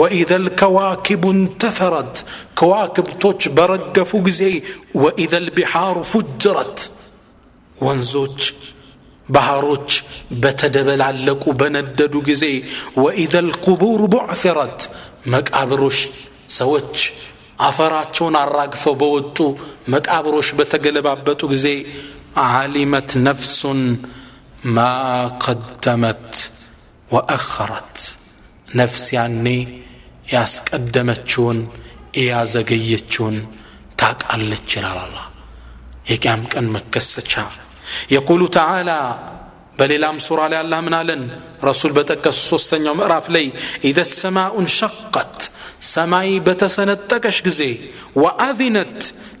ወኢዘ 0.00 0.30
ልከዋኪቡ 0.44 1.24
እንተፈረት 1.36 2.14
ከዋክብቶች 2.60 3.40
በረገፉ 3.56 4.20
ጊዜ 4.28 4.42
ወኢዘ 5.02 5.34
ልቢሓሩ 5.46 5.96
ፉጅረት 6.12 6.78
ወንዞች 7.77 8.41
ባህሮች 9.29 9.89
በተደበላለቁ 10.41 11.43
በነደዱ 11.59 12.15
ጊዜ 12.27 12.43
ወኢዘ 13.03 13.35
ልቁቡር 13.47 14.01
ቡዕثረት 14.13 14.81
መቃብሮች 15.33 15.99
ሰዎች 16.57 16.97
አፈራቸውን 17.67 18.35
አራግፈው 18.41 18.95
በወጡ 19.01 19.37
መቃብሮች 19.93 20.49
በተገለባበጡ 20.59 21.41
ጊዜ 21.53 21.67
ዓሊመት 22.45 23.09
ነፍሱን 23.27 23.81
ማ 24.75 24.79
ቀደመት 25.43 26.31
ወአኸረት 27.07 27.97
ነፍስ 28.79 29.05
ያኔ 29.15 29.47
ያስቀደመችውን 30.35 31.59
ያዘገየችውን 32.23 33.37
ታቃለች 34.01 34.69
ይላል 34.77 34.99
አላ 35.03 35.17
የቅያም 36.11 36.41
ቀን 36.53 36.65
መከሰቻ 36.75 37.33
የቁሉ 38.14 38.42
ተዓላ 38.56 38.90
በሌላም 39.78 40.16
ሱራ 40.24 40.40
ላይ 40.52 40.58
አላህ 40.62 40.80
ምን 40.86 40.94
አለን 40.98 41.22
ረሱል 41.68 41.92
በጠቀሱ 41.98 42.38
ሶስተኛው 42.50 42.94
ምዕራፍ 42.98 43.26
ላይ 43.36 43.46
ኢዘ 43.88 44.00
ሰማኡን 44.12 44.66
ሸቀት 44.74 45.36
ሰማይ 45.90 46.30
በተሰነጠቀሽ 46.46 47.38
ጊዜ 47.46 47.60
ወአዚነት 48.22 48.98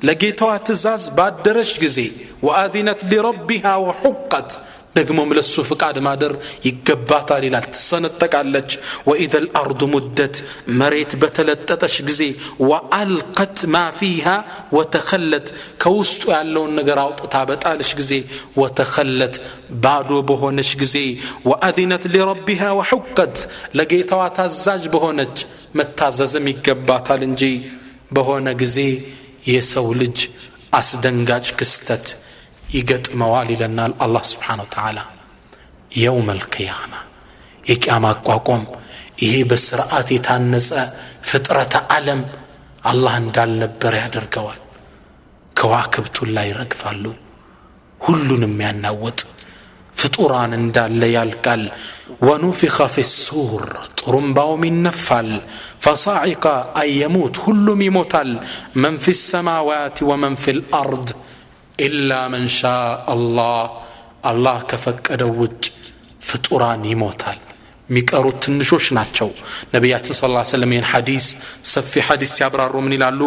ለጌታዋ 0.08 0.52
ትእዛዝ 0.68 1.04
ባደረች 1.18 1.72
ጊዜ 1.84 1.98
ወአዚነት 2.46 3.00
ሊረቢሃ 3.10 3.74
ወሑቀት 3.86 4.50
ደግሞም 4.96 5.32
ለሱ 5.36 5.54
ፍቃድ 5.68 5.96
ማደር 6.06 6.32
ይገባታል 6.66 7.42
ይላል 7.46 7.66
ትሰነጠቃለች 7.74 8.70
ወኢዘ 9.08 9.34
ልአርዱ 9.44 9.80
ሙደት 9.92 10.36
መሬት 10.80 11.12
በተለጠጠች 11.22 11.94
ጊዜ 12.08 12.22
ወአልቀት 12.70 13.58
ማ 13.74 13.82
ፊሃ 13.98 14.26
ወተኸለት 14.76 15.48
ከውስጡ 15.82 16.22
ያለውን 16.34 16.72
ነገር 16.80 17.00
አውጥታ 17.04 17.34
በጣለች 17.50 17.92
ጊዜ 18.00 18.12
ወተኸለት 18.62 19.36
ባዶ 19.84 20.10
በሆነች 20.30 20.72
ጊዜ 20.82 20.96
ወአዚነት 21.50 22.06
ሊረቢሃ 22.14 22.72
ወሑቀት 22.80 23.36
ለጌታዋ 23.78 24.24
ታዛዥ 24.38 24.84
በሆነች 24.94 25.36
መታዘዝም 25.80 26.48
ይገባታል 26.52 27.22
እንጂ 27.28 27.44
በሆነ 28.12 28.48
ጊዜ 28.62 28.78
የሰው 29.50 29.86
ልጅ 30.00 30.18
አስደንጋጭ 30.78 31.46
ክስተት 31.58 32.06
ይገጥመዋል 32.74 33.48
ይለናል 33.54 33.92
አላህ 34.04 34.22
ስብሓን 34.30 34.60
ወተዓላ 34.64 34.98
የውም 35.96 36.28
አልቅያማ 36.34 36.92
የቅያማ 37.64 38.04
አቋቋም 38.14 38.62
ይሄ 39.22 39.34
በስርዓት 39.50 40.08
የታነጸ 40.14 40.70
ፍጥረተ 41.30 41.74
ዓለም 41.96 42.20
አላህ 42.90 43.14
እንዳልነበረ 43.22 43.94
ያደርገዋል 44.04 44.60
ከዋክብቱን 45.56 46.30
ላይ 46.36 46.46
ይረግፋሉ 46.50 47.04
ሁሉንም 48.00 48.54
ያናወጥ 48.64 49.18
ፍጡራን 49.94 50.52
እንዳለ 50.58 51.00
ያልቃል 51.14 51.62
ወኑፊኸ 52.26 52.86
ፊ 52.94 53.02
ሱር 53.14 53.64
ጥሩምባውም 53.98 54.62
ይነፋል 54.68 55.28
ፈሳዒቀ 55.84 56.44
አን 56.80 56.88
የሙት 56.94 57.36
ሁሉም 57.44 57.80
ይሞታል 57.86 58.30
መን 58.82 58.96
ፊ 59.04 59.14
ሰማዋት 59.22 59.98
ወመን 60.10 60.36
ፊ 60.42 60.54
ልአርድ 60.58 61.10
ኢላ 61.78 62.12
መን 62.32 62.46
ሻ 62.56 62.70
አላህ 63.12 63.54
አላህ 64.30 64.58
ከፈቀደው 64.70 65.30
ውጭ 65.42 65.62
ፍጡራን 66.28 66.82
ይሞታል 66.90 67.38
የሚቀሩት 67.88 68.36
ትንሾች 68.44 68.86
ናቸው 68.96 69.28
ነቢያችን 69.72 70.16
ስ 70.16 70.20
ሰለም 70.50 70.72
ይህን 70.74 70.86
ሐዲስ 70.90 71.24
ሰፊ 71.70 72.02
ሐዲስ 72.08 72.32
ሲያብራሩ 72.36 72.74
ምን 72.84 72.92
ይላሉ 72.96 73.20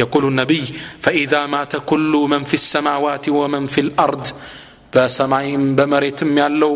የቁሉ 0.00 0.24
ነቢይ 0.40 0.64
ፈኢዛ 1.04 1.34
ማተ 1.54 1.80
ኩሉ 1.90 2.12
መን 2.32 2.44
ፊ 2.50 2.60
ሰማዋት 2.64 3.26
ወመን 3.38 3.66
ፊ 3.74 3.84
ልአርድ 3.88 4.26
በሰማይም 4.94 5.64
በመሬትም 5.78 6.32
ያለው 6.42 6.74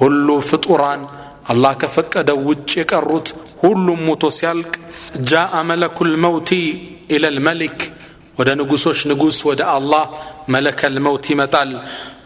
ሁሉ 0.00 0.28
ፍጡራን 0.50 1.02
አላህ 1.52 1.72
ከፈቀደው 1.82 2.38
ውጭ 2.50 2.70
የቀሩት 2.80 3.28
ሁሉም 3.62 4.00
ሞቶ 4.08 4.24
ሲያልቅ 4.38 4.72
ጃአ 5.30 5.62
መለኩ 5.70 6.06
ልመውቲ 6.10 6.50
ኢለ 7.16 7.24
ልመሊክ 7.36 7.80
ወደ 8.38 8.50
ንጉሶች 8.60 9.00
ንጉስ 9.10 9.36
ወደ 9.48 9.62
አላህ 9.76 10.04
መለከ 10.54 10.80
ልመውት 10.96 11.26
ይመጣል 11.34 11.72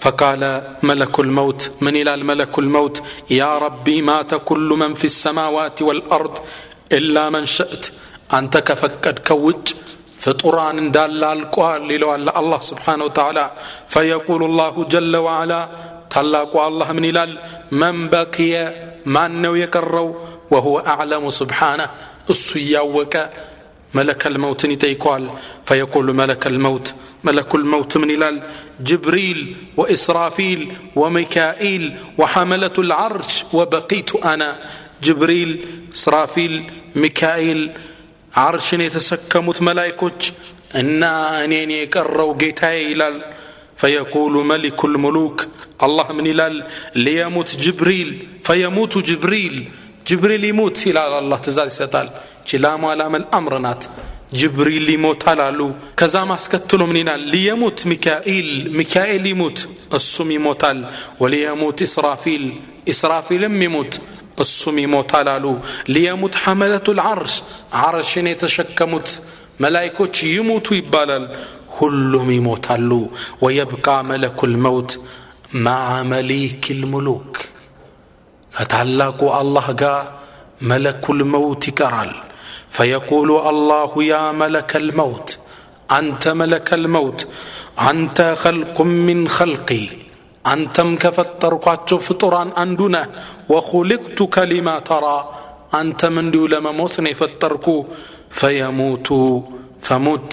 فقال 0.04 0.42
ملك 0.82 1.14
الموت 1.24 1.60
من 1.84 1.94
إلى 2.00 2.12
الملك 2.18 2.54
الموت 2.58 2.96
يا 3.40 3.58
ربي 3.58 4.02
مات 4.02 4.34
كل 4.34 4.68
من 4.82 4.94
في 4.94 5.04
السماوات 5.04 5.82
والأرض 5.82 6.34
إلا 6.92 7.24
من 7.34 7.46
شئت 7.46 7.84
أنت 8.38 8.54
كفكد 8.68 9.16
كوج 9.28 9.64
فطران 10.18 10.90
دال 10.96 11.24
القوال 11.24 11.82
للو 11.90 12.08
الله 12.14 12.60
سبحانه 12.70 13.04
وتعالى 13.08 13.44
فيقول 13.88 14.42
الله 14.44 14.74
جل 14.94 15.14
وعلا 15.26 15.60
تلاقوا 16.14 16.62
الله 16.68 16.88
من 16.92 17.04
إلال 17.04 17.32
من 17.82 17.94
بقي 18.08 18.52
ما 19.14 19.26
أنه 19.26 19.52
يكروا 19.64 20.10
وهو 20.52 20.74
أعلم 20.92 21.24
سبحانه 21.40 21.88
السياوك 22.30 23.14
ملك 23.93 24.27
الموت 24.27 24.65
نتيكوال 24.65 25.29
فيقول 25.65 26.13
ملك 26.13 26.47
الموت 26.47 26.93
ملك 27.23 27.55
الموت 27.55 27.97
من 27.97 28.11
إلال 28.11 28.41
جبريل 28.79 29.55
وإسرافيل 29.77 30.71
وميكائيل 30.95 31.83
وحملة 32.17 32.75
العرش 32.77 33.45
وبقيت 33.53 34.15
أنا. 34.15 34.59
جبريل 35.03 35.51
إسرافيل 35.95 36.53
ميكائيل 36.95 37.59
عرش 38.41 38.67
የተሰከሙት 38.85 39.57
መላይኮች 39.67 40.21
إنا 40.79 41.13
أنين 41.45 41.69
የቀረው 41.71 42.29
ጌታዬ 42.41 42.77
إلال 42.93 43.15
فيقول 43.81 44.33
ملك 44.45 44.85
الملوك 44.85 45.37
الله 45.83 46.07
من 46.17 46.25
ይላል 46.31 46.55
ليموت 46.95 47.49
جبريل 47.55 48.09
فيموت 48.47 48.93
جبريل 49.09 49.55
جبريل 50.07 50.43
يموت 50.43 50.87
إلال 50.87 51.11
الله 51.21 51.37
تزال 51.37 51.67
ይሰጣል። 51.73 52.07
ችላሙ 52.50 52.82
አላመል 52.92 53.24
አምር 53.38 53.54
ናት 53.64 53.82
ጅብሪል 54.38 54.86
ይሞታል 54.94 55.40
አሉ 55.46 55.60
ከዛም 55.98 56.30
አስከትሎ 56.34 56.80
ምን 56.88 56.98
ይላል 57.00 57.22
ሊየሙት 57.32 57.78
ሚካኤል 57.90 58.48
ሚካኤል 58.78 59.24
ይሙት 59.32 59.58
እሱም 59.98 60.30
ይሞታል 60.36 60.80
ወሊየሙት 61.22 61.78
ኢስራፊል 61.86 62.44
ኢስራፊልም 62.92 63.56
ይሙት 63.66 63.94
እሱም 64.44 64.76
ይሞታል 64.84 65.28
አሉ 65.34 65.46
ሊየሙት 65.94 66.34
ሐመለቱ 66.42 66.88
ልዓርሽ 66.98 67.36
ዓርሽን 67.80 68.28
የተሸከሙት 68.32 69.08
መላይኮች 69.64 70.16
ይሙቱ 70.34 70.66
ይባላል 70.80 71.24
ሁሉም 71.78 72.28
ይሞታሉ 72.36 72.90
ወየብቃ 73.44 73.88
መለኩ 74.10 74.40
ልመውት 74.52 74.92
ማዓ 75.66 75.90
መሊክ 76.12 76.64
ልሙሉክ 76.80 77.32
ከታላቁ 78.52 79.20
አላህ 79.40 79.66
ጋር 79.82 79.98
መለኩል 80.70 81.18
መውት 81.34 81.64
ይቀራል 81.70 82.12
ፈየቁሉ 82.76 83.30
አላሁ 83.50 83.92
ያ 84.08 84.16
መለከል 84.42 84.86
መውት 85.00 85.30
አንተ 85.96 86.32
መለከል 86.40 86.84
መውት 86.96 87.20
አንተ 87.88 88.18
ኸልቁም 88.42 88.90
ሚን 89.06 89.22
ኸልቂ 89.36 89.70
አንተም 90.44 90.90
ከፈጠርኳቸው 91.02 91.98
ፍጡራን 92.06 92.50
አንዱ 92.62 92.80
ነህ 92.94 93.06
ወኹልቅቱከ 93.52 94.44
ሊማ 94.50 94.68
ተራ 94.88 95.06
አንተም 95.78 96.14
እንዲሁ 96.22 96.44
ለመሞት 96.52 96.94
ነው 97.04 97.10
የፈጠርኩ 97.12 97.66
ፈየሙቱ 98.38 99.08
ፈሙት 99.86 100.32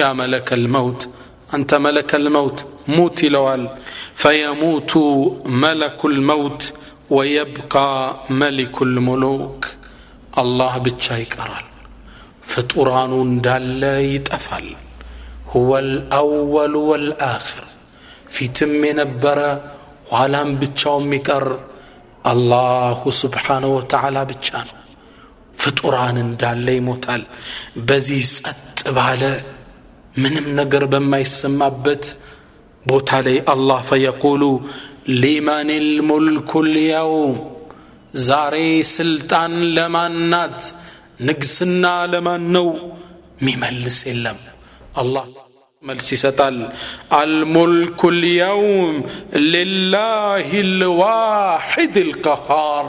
ያ 0.00 0.10
መለከል 0.20 0.64
መውት 0.76 1.02
አንተ 1.56 1.78
መለከል 1.86 2.24
መውት 2.36 2.58
ሙት 2.94 3.18
ይለዋል 3.26 3.62
ፈየሙቱ 4.22 4.92
መለኩል 5.62 6.16
መውት 6.30 6.62
ወየብቃ 7.16 7.74
መሊኩል 8.40 8.94
ሙሉክ 9.08 9.60
አላህ 10.42 10.72
ብቻ 10.86 11.16
ይቀራል 11.22 11.66
ፍጡራኑ 12.52 13.12
እንዳለ 13.28 13.82
ይጠፋል 14.10 14.66
ሁወ 15.52 15.70
ልአወሉ 15.88 16.74
ወልአኽር 16.90 17.64
ፊትም 18.34 18.72
የነበረ 18.88 19.40
ኋላም 20.10 20.50
ብቻው 20.60 20.96
የሚቀር 21.02 21.46
አላሁ 22.30 23.00
ስብሓነ 23.20 23.64
ወተዓላ 23.74 24.18
ብቻ 24.30 24.48
ነው 24.68 24.78
ፍጡራን 25.58 26.16
እንዳለ 26.24 26.66
ይሞታል 26.78 27.22
በዚህ 27.88 28.24
ጸጥ 28.36 28.58
ባለ 28.96 29.22
ምንም 30.14 30.46
ነገር 30.60 30.84
በማይሰማበት 30.92 32.04
ቦታ 32.84 33.18
ላይ 33.26 33.38
አላህ 33.54 33.80
ፈየቁሉ 33.88 34.42
ሊመን 35.22 35.70
ልሙልኩ 35.88 36.60
ልየውም 36.68 37.34
ዛሬ 38.26 38.56
ስልጣን 38.94 39.54
ለማናት 39.76 40.60
نجسنا 41.21 42.07
لما 42.07 42.37
نو 42.37 42.67
مملس 43.41 44.01
سلم 44.03 44.37
الله 45.01 45.25
ملسي 45.81 46.15
ستال 46.15 46.57
الملك 47.13 48.05
اليوم 48.05 48.95
لله 49.33 50.59
الواحد 50.67 51.97
القهار 51.97 52.83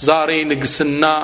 زاري 0.00 0.44
نجسنا 0.44 1.14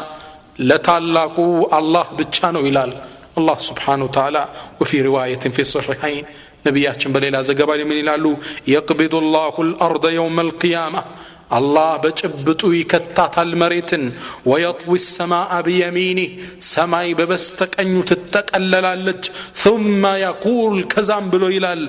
لتالاقو 0.59 1.79
الله 1.79 2.07
بتشانو 2.19 2.61
إلال 2.61 2.93
الله 3.39 3.59
سبحانه 3.59 4.05
وتعالى 4.05 4.45
وفي 4.81 5.03
رواية 5.03 5.39
في 5.55 5.61
الصحيحين 5.67 6.25
نبياتهم 6.67 7.13
بليلة 7.13 7.41
زقبالي 7.41 7.85
من 7.85 7.97
إلالو 8.01 8.37
يقبض 8.67 9.15
الله 9.15 9.55
الأرض 9.59 10.05
يوم 10.09 10.41
القيامة 10.41 11.05
አላህ 11.51 11.91
በጭብጡ 12.03 12.63
ይከታታል 12.75 13.51
መሬትን 13.63 14.05
ወየጥዊ 14.51 14.97
ሰማአ 15.07 15.53
ብየሚኒህ 15.67 16.31
ሰማይ 16.71 17.09
በበስተቀኙ 17.19 17.95
ትጠቀለላለች 18.11 19.25
ثመ 19.63 20.05
የቁል 20.23 20.77
ከዛም 20.93 21.27
ብሎ 21.33 21.45
ይላል 21.57 21.83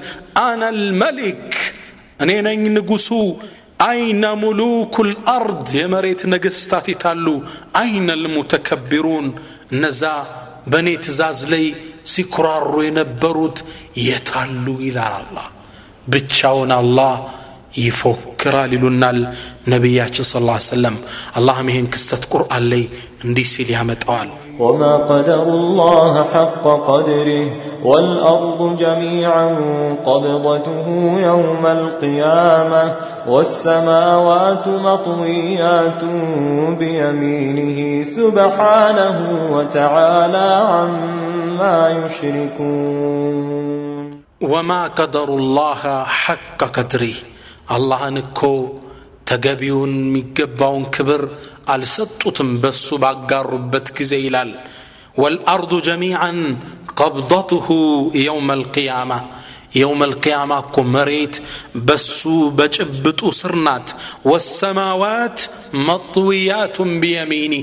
አና 0.43 0.71
ልመሊክ 0.79 1.43
እኔ 2.23 2.31
ነኝ 2.47 2.63
ንጉሱ 2.75 3.09
አይነ 3.85 4.25
ሙሉኩ 4.41 4.95
ልአርድ 5.07 5.67
የመሬት 5.77 6.21
ነገስታት 6.33 6.87
ይታሉ 6.91 7.27
አይነ 7.79 8.09
ልሙተከቢሩን 8.23 9.27
እነዛ 9.73 10.01
በእኔ 10.71 10.89
ትእዛዝ 11.05 11.39
ላይ 11.53 11.65
ሲኩራሩ 12.11 12.73
የነበሩት 12.85 13.57
የታሉ 14.05 14.65
ይላል 14.87 15.15
አላህ 15.21 15.47
ብቻውን 16.13 16.71
አላህ 16.77 17.13
ይፎክራል 17.84 18.70
ይሉናል 18.76 19.18
ነቢያችን 19.72 20.26
ስ 20.30 20.42
ላ 20.48 20.52
ሰለም 20.70 20.96
አላህም 21.38 21.70
ይህን 21.72 21.86
ክስተት 21.94 22.22
ቁርአን 22.32 22.64
ላይ 22.72 22.82
እንዲህ 23.26 23.46
ሲል 23.54 23.70
ያመጣዋል 23.76 24.30
وما 24.64 24.94
قدروا 25.10 25.56
الله 25.60 26.14
حق 26.34 26.64
قدره 26.90 27.46
والأرض 27.84 28.60
جميعا 28.78 29.46
قبضته 30.06 30.86
يوم 31.20 31.64
القيامة 31.78 32.84
والسماوات 33.28 34.64
مطويات 34.88 36.02
بيمينه 36.80 37.78
سبحانه 38.18 39.18
وتعالى 39.54 40.48
عما 40.72 41.78
يشركون 42.00 43.36
وما 44.42 44.86
قدر 44.98 45.28
الله 45.34 46.04
حق 46.04 46.60
قدره 46.76 47.14
አላህን 47.71 48.17
እኮ 48.23 48.39
ተገቢውን 49.29 49.93
የሚገባውን 49.99 50.85
ክብር 50.95 51.21
አልሰጡትም 51.73 52.49
በሱ 52.63 52.87
ባጋሩበት 53.03 53.87
ጊዜ 53.97 54.13
ይላል 54.25 54.51
ወልአርዱ 55.21 55.71
ጀሚዓን 55.87 56.39
ቀብضትሁ 56.99 57.67
የውም 58.21 58.49
አልቅያማ 58.55 59.11
የውም 59.77 60.01
አልቅያማ 60.05 60.53
እኮ 60.63 60.77
መሬት 60.93 61.35
በሱ 61.87 62.21
በጭብጡ 62.57 63.21
ስር 63.39 63.53
ናት 63.65 63.89
ወሰማዋት 64.31 65.39
መጥውያቱን 65.89 66.91
ቢየሚኒ 67.03 67.55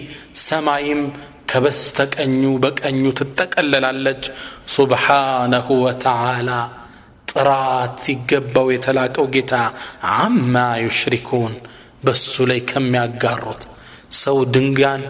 ሰማይም 0.45 1.03
ከበስተቀኙ 1.51 2.43
በቀኙ 2.65 3.05
ትጠቀለላለች 3.19 4.25
ሱብሓነሁ 4.75 5.69
ወተዓላ 5.85 6.51
ጥራት 7.39 7.95
ሲገባው 8.05 8.69
የተላቀው 8.73 9.27
ጌታ 9.35 9.55
አማ 10.17 10.55
ዩሽሪኩን 10.85 11.53
በሱ 12.05 12.45
ላይ 12.51 12.61
ከሚያጋሩት 12.71 13.63
ሰው 14.19 14.39
ድንጋን 14.55 15.03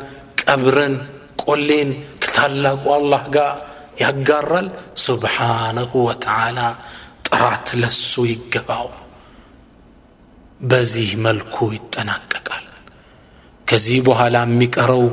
ቀብረን 0.42 0.94
ቆሌን 1.42 1.90
ከታላቁ 2.22 2.84
አላህ 2.96 3.22
ጋር 3.36 3.52
ያጋራል። 4.02 4.68
ሱብሓነሁ 5.04 5.92
ወተዓላ 6.06 6.58
ጥራት 7.28 7.68
ለሱ 7.82 8.12
ይገባው። 8.30 8.88
በዚህ 10.62 11.10
መልኩ 11.26 11.56
ይጠናቀቃል። 11.76 12.64
ከዚህ 13.68 13.98
በኋላ 14.06 14.36
የሚቀረው 14.46 15.04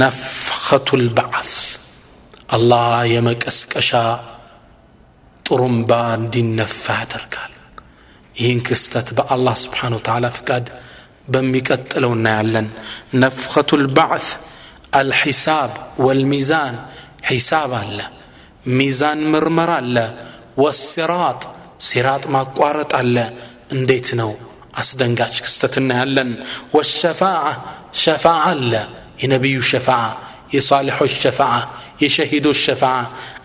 ነፍኸቱ 0.00 0.88
ልበዓት 1.02 1.50
አላህ 2.48 2.84
የመቀስቀሻ 3.12 3.90
ጥሩምባ 5.49 5.91
እንዲነፋ 6.19 6.85
ያደርጋል 7.01 7.53
ይህን 8.35 8.59
ክስተት 8.67 9.07
በአላህ 9.17 9.55
ስብሓን 9.63 9.93
ወተዓላ 9.97 10.25
ፍቃድ 10.37 10.65
በሚቀጥለው 11.33 12.11
እናያለን 12.17 12.67
ነፍኸቱ 13.23 13.77
ልባዕት 13.83 14.27
አልሒሳብ 14.99 15.71
ወልሚዛን 16.05 16.75
ሒሳብ 17.29 17.71
አለ 17.81 17.99
ሚዛን 18.77 19.19
ምርመራ 19.33 19.71
አለ 19.81 19.97
ወሲራጥ 20.63 21.41
ሲራጥ 21.87 22.23
ማቋረጥ 22.35 22.91
አለ 22.99 23.17
እንዴት 23.75 24.09
ነው 24.19 24.31
አስደንጋጭ 24.81 25.35
ክስተት 25.45 25.75
እናያለን 25.81 26.31
ወሸፋዓ 26.75 27.43
ሸፋዓ 28.03 28.43
አለ 28.51 28.71
የነቢዩ 29.21 29.59
ሸፋዓ 29.71 30.03
የሳሊሖች 30.55 31.13
ሸፋዓ 31.23 31.53
የሸሂዶች 32.03 32.59
ሸፋዓ 32.67 32.97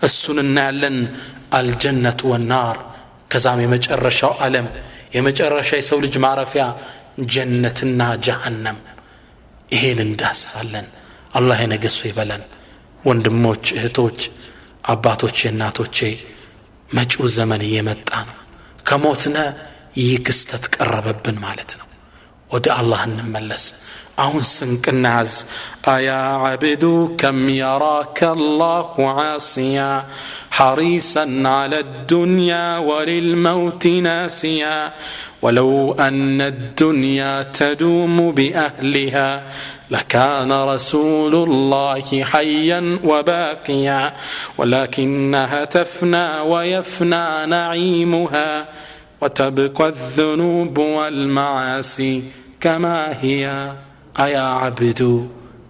እሱን 0.07 0.39
እናያለን 0.45 0.97
አልጀነቱ 1.52 2.20
ወናር። 2.32 2.78
ከዛም 3.32 3.60
የመጨረሻው 3.62 4.32
ዓለም 4.44 4.66
የመጨረሻ 5.16 5.70
የሰው 5.78 5.98
ልጅ 6.04 6.14
ማረፊያ 6.24 6.64
ጀነትና 7.32 8.00
ጀሃነም። 8.26 8.78
ይሄን 9.70 10.00
እንዳሳለን 10.06 10.86
አላህ 11.32 11.58
የነገሱ 11.62 11.98
ይበለን። 12.08 12.42
ወንድሞች 13.00 13.64
እህቶች 13.76 14.20
አባቶቼ 14.84 15.38
እናቶቼ 15.52 15.98
መጪው 16.90 17.24
ዘመን 17.36 17.62
እየመጣ 17.68 18.10
ነው 18.28 18.36
ከሞትነ 18.86 19.38
ይህ 19.98 20.16
ክስተት 20.26 20.64
ቀረበብን 20.74 21.36
ማለት 21.44 21.70
ነው። 21.78 21.86
ወደ 22.50 22.66
አላህ 22.76 23.00
እንመለስ 23.08 23.64
አሁን 24.23 24.43
ስንቅናያዝ 24.55 25.33
አያ 25.93 26.09
ዓብዱ 26.47 26.85
ከም 27.21 27.39
የራከ 27.61 28.19
አላሁ 28.35 28.87
ዓስያ 29.15 29.81
حريصا 30.51 31.43
على 31.45 31.79
الدنيا 31.79 32.77
وللموت 32.77 33.87
ناسيا 34.07 34.93
ولو 35.41 35.93
أن 35.93 36.41
الدنيا 36.41 37.43
تدوم 37.43 38.31
بأهلها 38.31 39.43
لكان 39.91 40.51
رسول 40.51 41.35
الله 41.35 42.23
حيا 42.23 42.99
وباقيا 43.03 44.13
ولكنها 44.57 45.65
تفنى 45.65 46.27
ويفنى 46.51 47.45
نعيمها 47.45 48.65
وتبقى 49.21 49.87
الذنوب 49.87 50.77
والمعاصي 50.77 52.23
كما 52.61 52.97
هي 53.21 53.43
أيا 54.15 54.45
عبد 54.63 55.01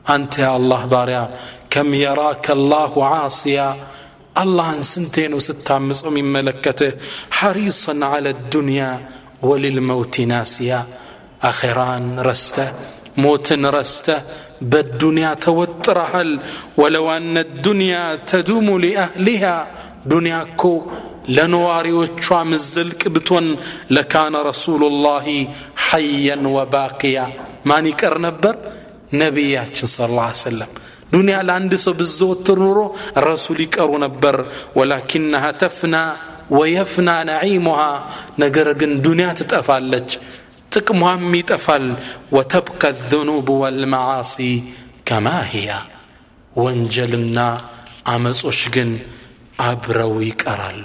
أنت 0.10 0.34
يا 0.40 0.52
الله 0.60 0.82
باريا 0.86 1.24
كم 1.70 1.88
يراك 1.96 2.46
الله 2.52 2.92
عاصيا 3.06 3.70
አላህን 4.42 4.84
ስንቴ 4.90 5.16
ነው 5.32 5.40
ስታምፀው 5.46 6.10
የሚመለከትህ 6.12 6.92
ሐሪሰን 7.38 8.02
አለ 8.10 8.28
ዱንያ 8.54 8.84
ወልልመውቲ 9.50 10.16
ናስያ 10.32 10.72
አኼራን 11.50 12.08
ረስተ 12.28 12.58
موتن 13.18 13.66
رسته 13.66 14.18
بالدنيا 14.62 15.34
توترهل 15.34 16.30
ولو 16.78 17.06
أن 17.18 17.38
الدنيا 17.38 18.04
تدوم 18.32 18.68
لأهلها 18.86 19.56
دنياكو 20.14 20.76
ለነዋሪዎቿ 21.36 22.26
ምዘልቅ 22.52 23.02
ብትሆን 23.16 23.48
ለካነ 23.96 24.36
ረሱሉላሂ 24.48 25.28
ሐየን 25.88 26.44
ወባቅያ 26.56 27.18
ማን 27.67 27.87
ይቀር 27.93 28.15
ነበር 28.27 28.55
ነቢያችን 29.21 29.91
ስለ 29.95 30.09
ላ 30.17 30.29
ሰለም 30.45 30.73
ዱንያ 31.13 31.37
ለአንድ 31.49 31.73
ሰው 31.85 31.95
ብዘወትር 32.01 32.59
ኑሮ 32.65 32.79
ረሱል 33.27 33.59
ይቀሩ 33.65 33.91
ነበር 34.07 34.37
ወላኪናሃ 34.79 35.45
ተፍና 35.63 35.97
ወየፍና 36.57 37.11
ነዒሙሃ 37.31 37.81
ነገር 38.43 38.69
ግን 38.81 38.93
ዱንያ 39.07 39.29
ትጠፋለች 39.41 40.11
ጥቅሟም 40.73 41.25
ይጠፋል 41.41 41.87
ወተብከ 42.37 42.83
ذኑብ 43.11 43.49
ወልመዓሲ 43.63 44.37
ከማ 45.09 45.29
ህያ 45.53 45.71
ወንጀልና 46.57 47.39
አመጾች 48.13 48.61
ግን 48.75 48.91
አብረው 49.67 50.15
ይቀራሉ 50.29 50.83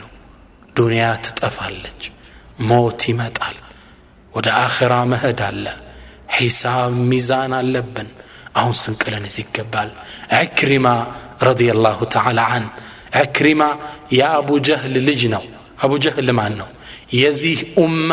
ዱንያ 0.75 1.05
ትጠፋለች 1.25 2.01
ሞት 2.69 3.01
ይመጣል 3.11 3.57
ወደ 4.33 4.47
አኼራ 4.63 4.93
መሄድ 5.11 5.39
አለ 5.47 5.65
ሒሳብ 6.36 6.92
ሚዛን 7.10 7.52
አለብን 7.58 8.08
አሁን 8.60 8.74
ስንቅለንስ 8.82 9.36
ይገባል 9.42 9.90
ዕክሪማ 10.40 10.86
ረዲየላሁ 11.48 11.98
ተዓላ 12.14 12.40
አን 12.56 12.66
ዕክሪማ 13.22 13.62
የአቡ 14.18 14.48
ጀህል 14.68 14.94
ልጅ 15.08 15.22
ነው 15.34 15.44
አቡ 15.84 15.92
ጀህል 16.04 16.30
ማን 16.38 16.54
ነው 16.60 16.68
የዚህ 17.20 17.58
ኡማ 17.82 18.10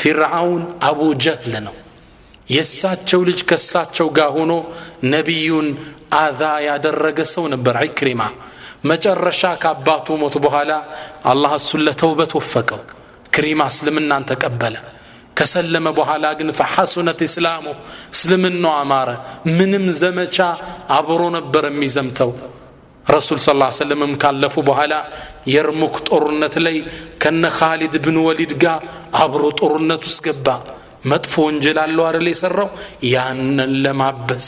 ፊርዓውን 0.00 0.64
አቡ 0.88 1.00
ጀህል 1.24 1.54
ነው 1.66 1.74
የእሳቸው 2.48 3.20
ልጅ 3.28 3.40
ከእሳቸው 3.48 4.08
ጋር 4.18 4.30
ሆኖ 4.36 4.52
ነቢዩን 5.14 5.66
አዛ 6.20 6.42
ያደረገ 6.68 7.18
ሰው 7.32 7.44
ነበር 7.54 7.76
ዕክሪማ 7.88 8.22
መጨረሻ 8.90 9.42
ከአባቱ 9.62 10.16
ሞት 10.22 10.34
በኋላ 10.44 10.72
አላህ 11.30 11.52
እሱን 11.60 11.82
ለተውበት 11.86 12.32
ወፈቀው 12.38 12.80
ክሪማ 13.34 13.62
እስልምናን 13.72 14.26
ተቀበለ 14.30 14.76
ከሰለመ 15.37 15.87
በኋላ 15.97 16.25
ግን 16.39 16.49
ፈሐሱነት 16.59 17.19
እስላሙ 17.27 17.65
እስልምናው 18.15 18.73
አማረ። 18.81 19.09
ምንም 19.57 19.85
ዘመቻ 20.01 20.37
አብሮ 20.97 21.21
ነበር 21.37 21.63
የሚዘምተው። 21.69 22.31
ረሱል 23.05 23.39
ስ 23.39 23.49
ሰለምም 23.77 24.13
ካለፉ 24.21 24.55
በኋላ 24.67 24.93
የርሙክ 25.53 25.95
ጦርነት 26.07 26.55
ላይ 26.65 26.77
ከነ 27.23 27.43
ካሊድ 27.57 27.95
ብን 28.05 28.17
ወሊድ 28.25 28.53
ጋር 28.63 28.79
አብሮ 29.23 29.43
ጦርነት 29.59 30.03
ውስጥ 30.09 30.21
ገባ። 30.27 30.47
መጥፎ 31.11 31.33
ወንጀል 31.45 31.77
አለው 31.83 32.03
አደል 32.09 32.27
የሰራው? 32.31 32.69
ያንን 33.13 33.71
ለማበስ 33.83 34.47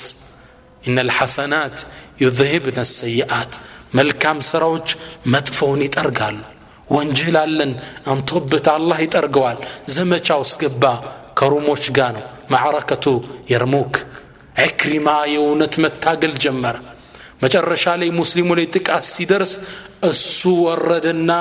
ኢነ 0.83 0.97
ልሐሰናት 1.09 1.77
ዩذህብነ 2.23 2.79
ሰይአት። 2.95 3.51
መልካም 3.97 4.37
ስራዎች 4.49 4.87
መጥፎውን 5.33 5.81
ይጠርጋሉ 5.85 6.37
ወንጀል 6.87 7.37
አለን 7.41 7.71
አምቶበት 8.07 8.67
አላህ 8.73 8.97
ይጠርገዋል። 9.03 9.59
ዘመቻ 9.87 10.27
ውስጥ 10.41 10.55
ገባ 10.63 10.83
ከሩሞች 11.39 11.85
ጋር 11.97 12.11
ነው። 12.17 12.25
ማዕረከቱ 12.51 13.05
የርሙክ 13.51 13.93
ዕክሪማ 14.65 15.07
የእውነት 15.31 15.75
መታገል 15.83 16.33
ጀመረ። 16.43 16.75
መጨረሻ 17.43 17.85
ላይ 18.01 18.09
ሙስሊሙ 18.19 18.49
ላይ 18.59 18.67
ጥቃት 18.75 19.05
ሲደርስ 19.09 19.53
እሱ 20.09 20.39
ወረደና 20.65 21.31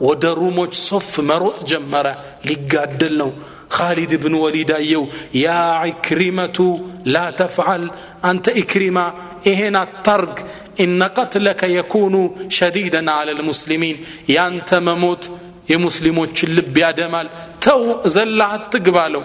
ወደ 0.00 0.24
ሩሞች 0.38 0.72
ሶፍ 0.82 1.10
መሮጥ 1.28 1.58
ጀመረ። 1.70 2.06
ሊጋደል 2.48 3.14
ነው 3.22 3.30
خالد 3.69 4.11
بن 4.23 4.33
وليد 4.33 4.71
أيو 4.71 5.03
يا 5.45 5.61
عكرمة 5.83 6.59
لا 7.05 7.25
تفعل 7.31 7.83
أنت 8.25 8.45
إكرمة 8.49 9.05
إهنا 9.47 9.83
الترك 9.83 10.45
إن 10.83 11.03
قتلك 11.03 11.61
يكون 11.63 12.15
شديدا 12.49 13.11
على 13.11 13.31
المسلمين 13.31 13.95
يا 14.29 14.47
أنت 14.47 14.71
مموت 14.87 15.23
يا 15.69 15.77
مسلمون 15.77 16.29
اللب 16.43 16.77
يا 16.77 16.91
دمال 16.91 17.27
تو 17.61 17.81
زلعت 18.15 18.63
تقبالو 18.73 19.23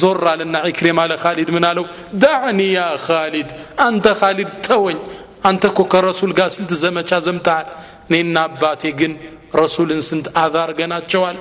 زر 0.00 0.24
لنا 0.34 0.58
عكرمة 0.58 1.06
لخالد 1.06 1.48
من 1.50 1.64
قالوا 1.64 1.86
دعني 2.12 2.72
يا 2.72 2.88
خالد 3.06 3.48
أنت 3.88 4.06
خالد 4.20 4.48
توين 4.66 4.98
أنت 5.46 5.66
كوك 5.66 5.94
الرسول 5.94 6.30
قال 6.38 6.50
سنت 6.56 6.72
زمتا 6.82 7.18
زمتال 7.18 7.66
እኔና 8.10 8.36
አባቴ 8.48 8.82
ግን 9.00 9.12
ረሱልን 9.60 10.00
ስንት 10.08 10.26
አዛር 10.42 10.70
ገናቸዋል 10.78 11.36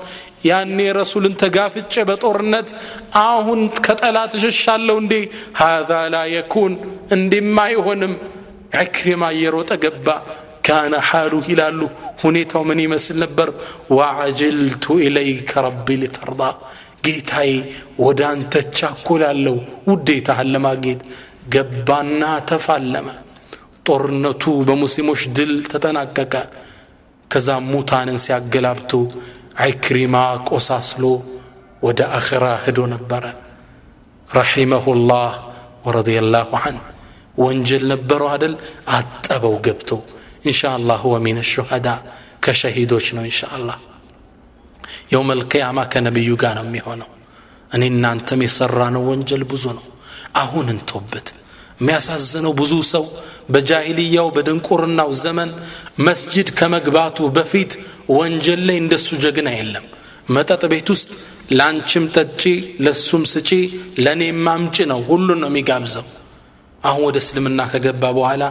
ያኔ 0.49 0.79
ረሱልን 0.99 1.35
ተጋፍጬ 1.43 1.93
በጦርነት 2.09 2.69
አሁን 3.23 3.61
ከጠላት 3.85 4.33
እሸሻለሁ 4.39 4.95
እንዴ 5.03 5.13
ሃዛ 5.61 5.91
ላ 6.15 6.23
የኩን 6.35 6.73
እንዲማ 7.15 7.57
አይሆንም 7.69 8.13
ዕክሪማ 8.83 9.23
እየሮጠ 9.35 9.71
ገባ 9.83 10.07
ካነ 10.67 10.95
ሓሉ 11.09 11.33
ይላሉ 11.49 11.81
ሁኔታው 12.21 12.63
ምን 12.69 12.79
ይመስል 12.85 13.17
ነበር 13.23 13.49
ወዓጅልቱ 13.97 14.85
ኢለይከ 15.07 15.61
ረቢ 15.65 15.97
ልተርዳ 16.01 16.41
ጌታዬ 17.05 17.51
ወደ 18.05 18.21
አንተ 18.31 18.53
ቻኮላለሁ 18.79 19.55
ውዴታህን 19.89 20.49
ለማግኘት 20.55 21.01
ገባና 21.55 22.21
ተፋለመ 22.51 23.07
ጦርነቱ 23.85 24.43
በሙስሊሞች 24.67 25.23
ድል 25.38 25.53
ተጠናቀቀ 25.71 26.33
ከዛ 27.31 27.49
ሙታንን 27.71 28.17
ሲያገላብቱ 28.23 28.91
ዐክሪማ 29.65 30.15
ቆሳስሎ 30.49 31.03
ወደ 31.83 32.01
አኽራ 32.17 32.45
ሄዶ 32.63 32.79
ነበረ 32.93 33.23
ረሒመሁላህ 34.27 35.31
ወረዲየላሁ 35.85 36.51
ዐንሁ 36.61 36.83
ወንጀል 37.43 37.83
ነበረው 37.91 38.29
አደል 38.35 38.53
አጠበው 38.97 39.55
ገብቶ 39.65 39.89
ኢንሻ 40.49 40.61
አላህ 40.77 41.01
ወሚን 41.13 41.39
ሹሃዳ 41.51 41.88
ከሸሂዶች 42.43 43.07
ነው 43.17 43.23
ኢንሻ 43.29 43.41
አላህ 43.57 43.77
የውም 45.11 45.29
አልቅያማ 45.35 45.79
ከነቢዩ 45.93 46.31
ጋር 46.43 46.53
ነው 46.59 46.65
የሚሆነው 46.67 47.09
እኔ 47.75 47.83
እናንተም 47.93 48.41
የሠራ 48.45 48.81
ነው 48.95 49.03
ወንጀል 49.11 49.43
ብዙ 49.51 49.65
ነው 49.77 49.85
አሁን 50.41 50.67
እንቶበት 50.75 51.27
የሚያሳዝነው 51.79 52.53
ብዙ 52.59 52.73
ሰው 52.91 53.05
በጃሂልያው 53.53 54.27
በድንቁርናው 54.35 55.09
ዘመን 55.23 55.49
መስጅድ 56.07 56.49
ከመግባቱ 56.59 57.27
በፊት 57.38 57.71
ወንጀል 58.17 58.61
ላይ 58.67 58.77
እንደሱ 58.83 59.07
ጀግና 59.23 59.49
የለም 59.57 59.85
መጠጥ 60.35 60.63
ቤት 60.73 60.88
ውስጥ 60.93 61.09
ለአንቺም 61.57 62.05
ጠጪ 62.15 62.41
ለሱም 62.85 63.23
ስጪ 63.33 63.49
ለእኔም 64.05 64.45
አምጪ 64.53 64.77
ነው 64.91 65.01
ሁሉን 65.09 65.41
ነው 65.43 65.49
የሚጋብዘው 65.51 66.05
አሁን 66.83 67.03
ወደ 67.07 67.17
እስልምና 67.23 67.61
ከገባ 67.71 68.03
በኋላ 68.17 68.43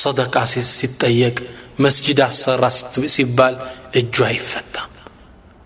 ሰደቃ 0.00 0.34
ሲጠየቅ 0.74 1.36
መስጅድ 1.84 2.20
አሰራ 2.26 2.64
ሲባል 3.14 3.54
እጁ 4.00 4.16
አይፈታም 4.28 4.90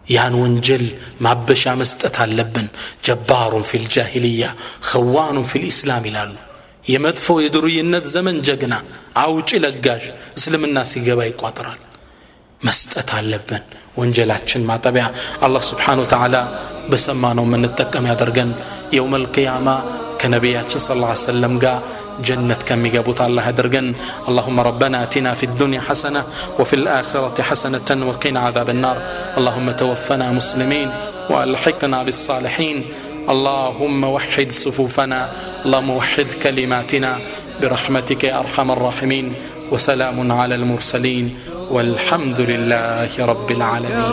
ያን 0.06 0.34
ወንጀል 0.42 0.84
ማበሻ 1.24 1.74
መስጠት 1.80 2.14
አለብን 2.24 2.68
ጀባሩን 3.06 3.64
ፊል 3.70 3.84
ጃሂልያ 3.94 4.44
ኸዋኑን 4.90 5.48
ፊል 5.50 5.64
ኢስላም 5.72 6.06
ይላሉ 6.10 6.34
የመጥፎ 6.92 7.26
የዱርይነት 7.44 8.04
ዘመን 8.14 8.36
ጀግና 8.48 8.74
አውጪ 9.22 9.50
ለጋሽ 9.64 10.04
እስልምና 10.38 10.78
ሲገባ 10.92 11.20
ይቋጥራል 11.30 11.80
መስጠት 12.62 13.10
አለብን 13.18 13.64
ወንጀላችን 14.00 14.66
ማጠቢያ 14.70 15.04
አላህ 15.46 15.62
ስብሓን 15.70 16.00
ወተዓላ 16.04 16.36
በሰማነው 16.90 17.46
የምንጠቀም 17.48 18.08
ያደርገን 18.12 18.52
የውም 18.98 19.16
ልቅያማ 19.24 19.68
كنبياتنا 20.22 20.78
صلى 20.78 20.94
الله 20.96 21.06
عليه 21.08 21.30
وسلم 21.30 21.52
قال 21.58 21.80
جنة 22.20 22.60
كم 22.68 22.86
يقبوت 22.86 23.20
الله 23.20 23.48
يدرقن 23.48 23.86
اللهم 24.28 24.58
ربنا 24.60 24.96
اتنا 25.02 25.34
في 25.34 25.44
الدنيا 25.46 25.80
حسنة 25.80 26.22
وفي 26.58 26.74
الآخرة 26.80 27.42
حسنة 27.42 27.88
وقنا 28.08 28.40
عذاب 28.40 28.68
النار 28.70 28.96
اللهم 29.38 29.70
توفنا 29.72 30.26
مسلمين 30.32 30.88
وألحقنا 31.30 31.98
بالصالحين 32.02 32.76
اللهم 33.29 34.03
وحد 34.03 34.51
صفوفنا 34.51 35.31
اللهم 35.65 35.89
وحد 35.89 36.31
كلماتنا. 36.31 37.19
برحمتك 37.61 38.23
يا 38.23 38.39
أرحم 38.39 38.71
الراحمين. 38.71 39.33
وسلام 39.71 40.31
على 40.31 40.55
المرسلين. 40.55 41.39
والحمد 41.71 42.41
لله 42.41 43.25
رب 43.25 43.51
العالمين. 43.51 44.11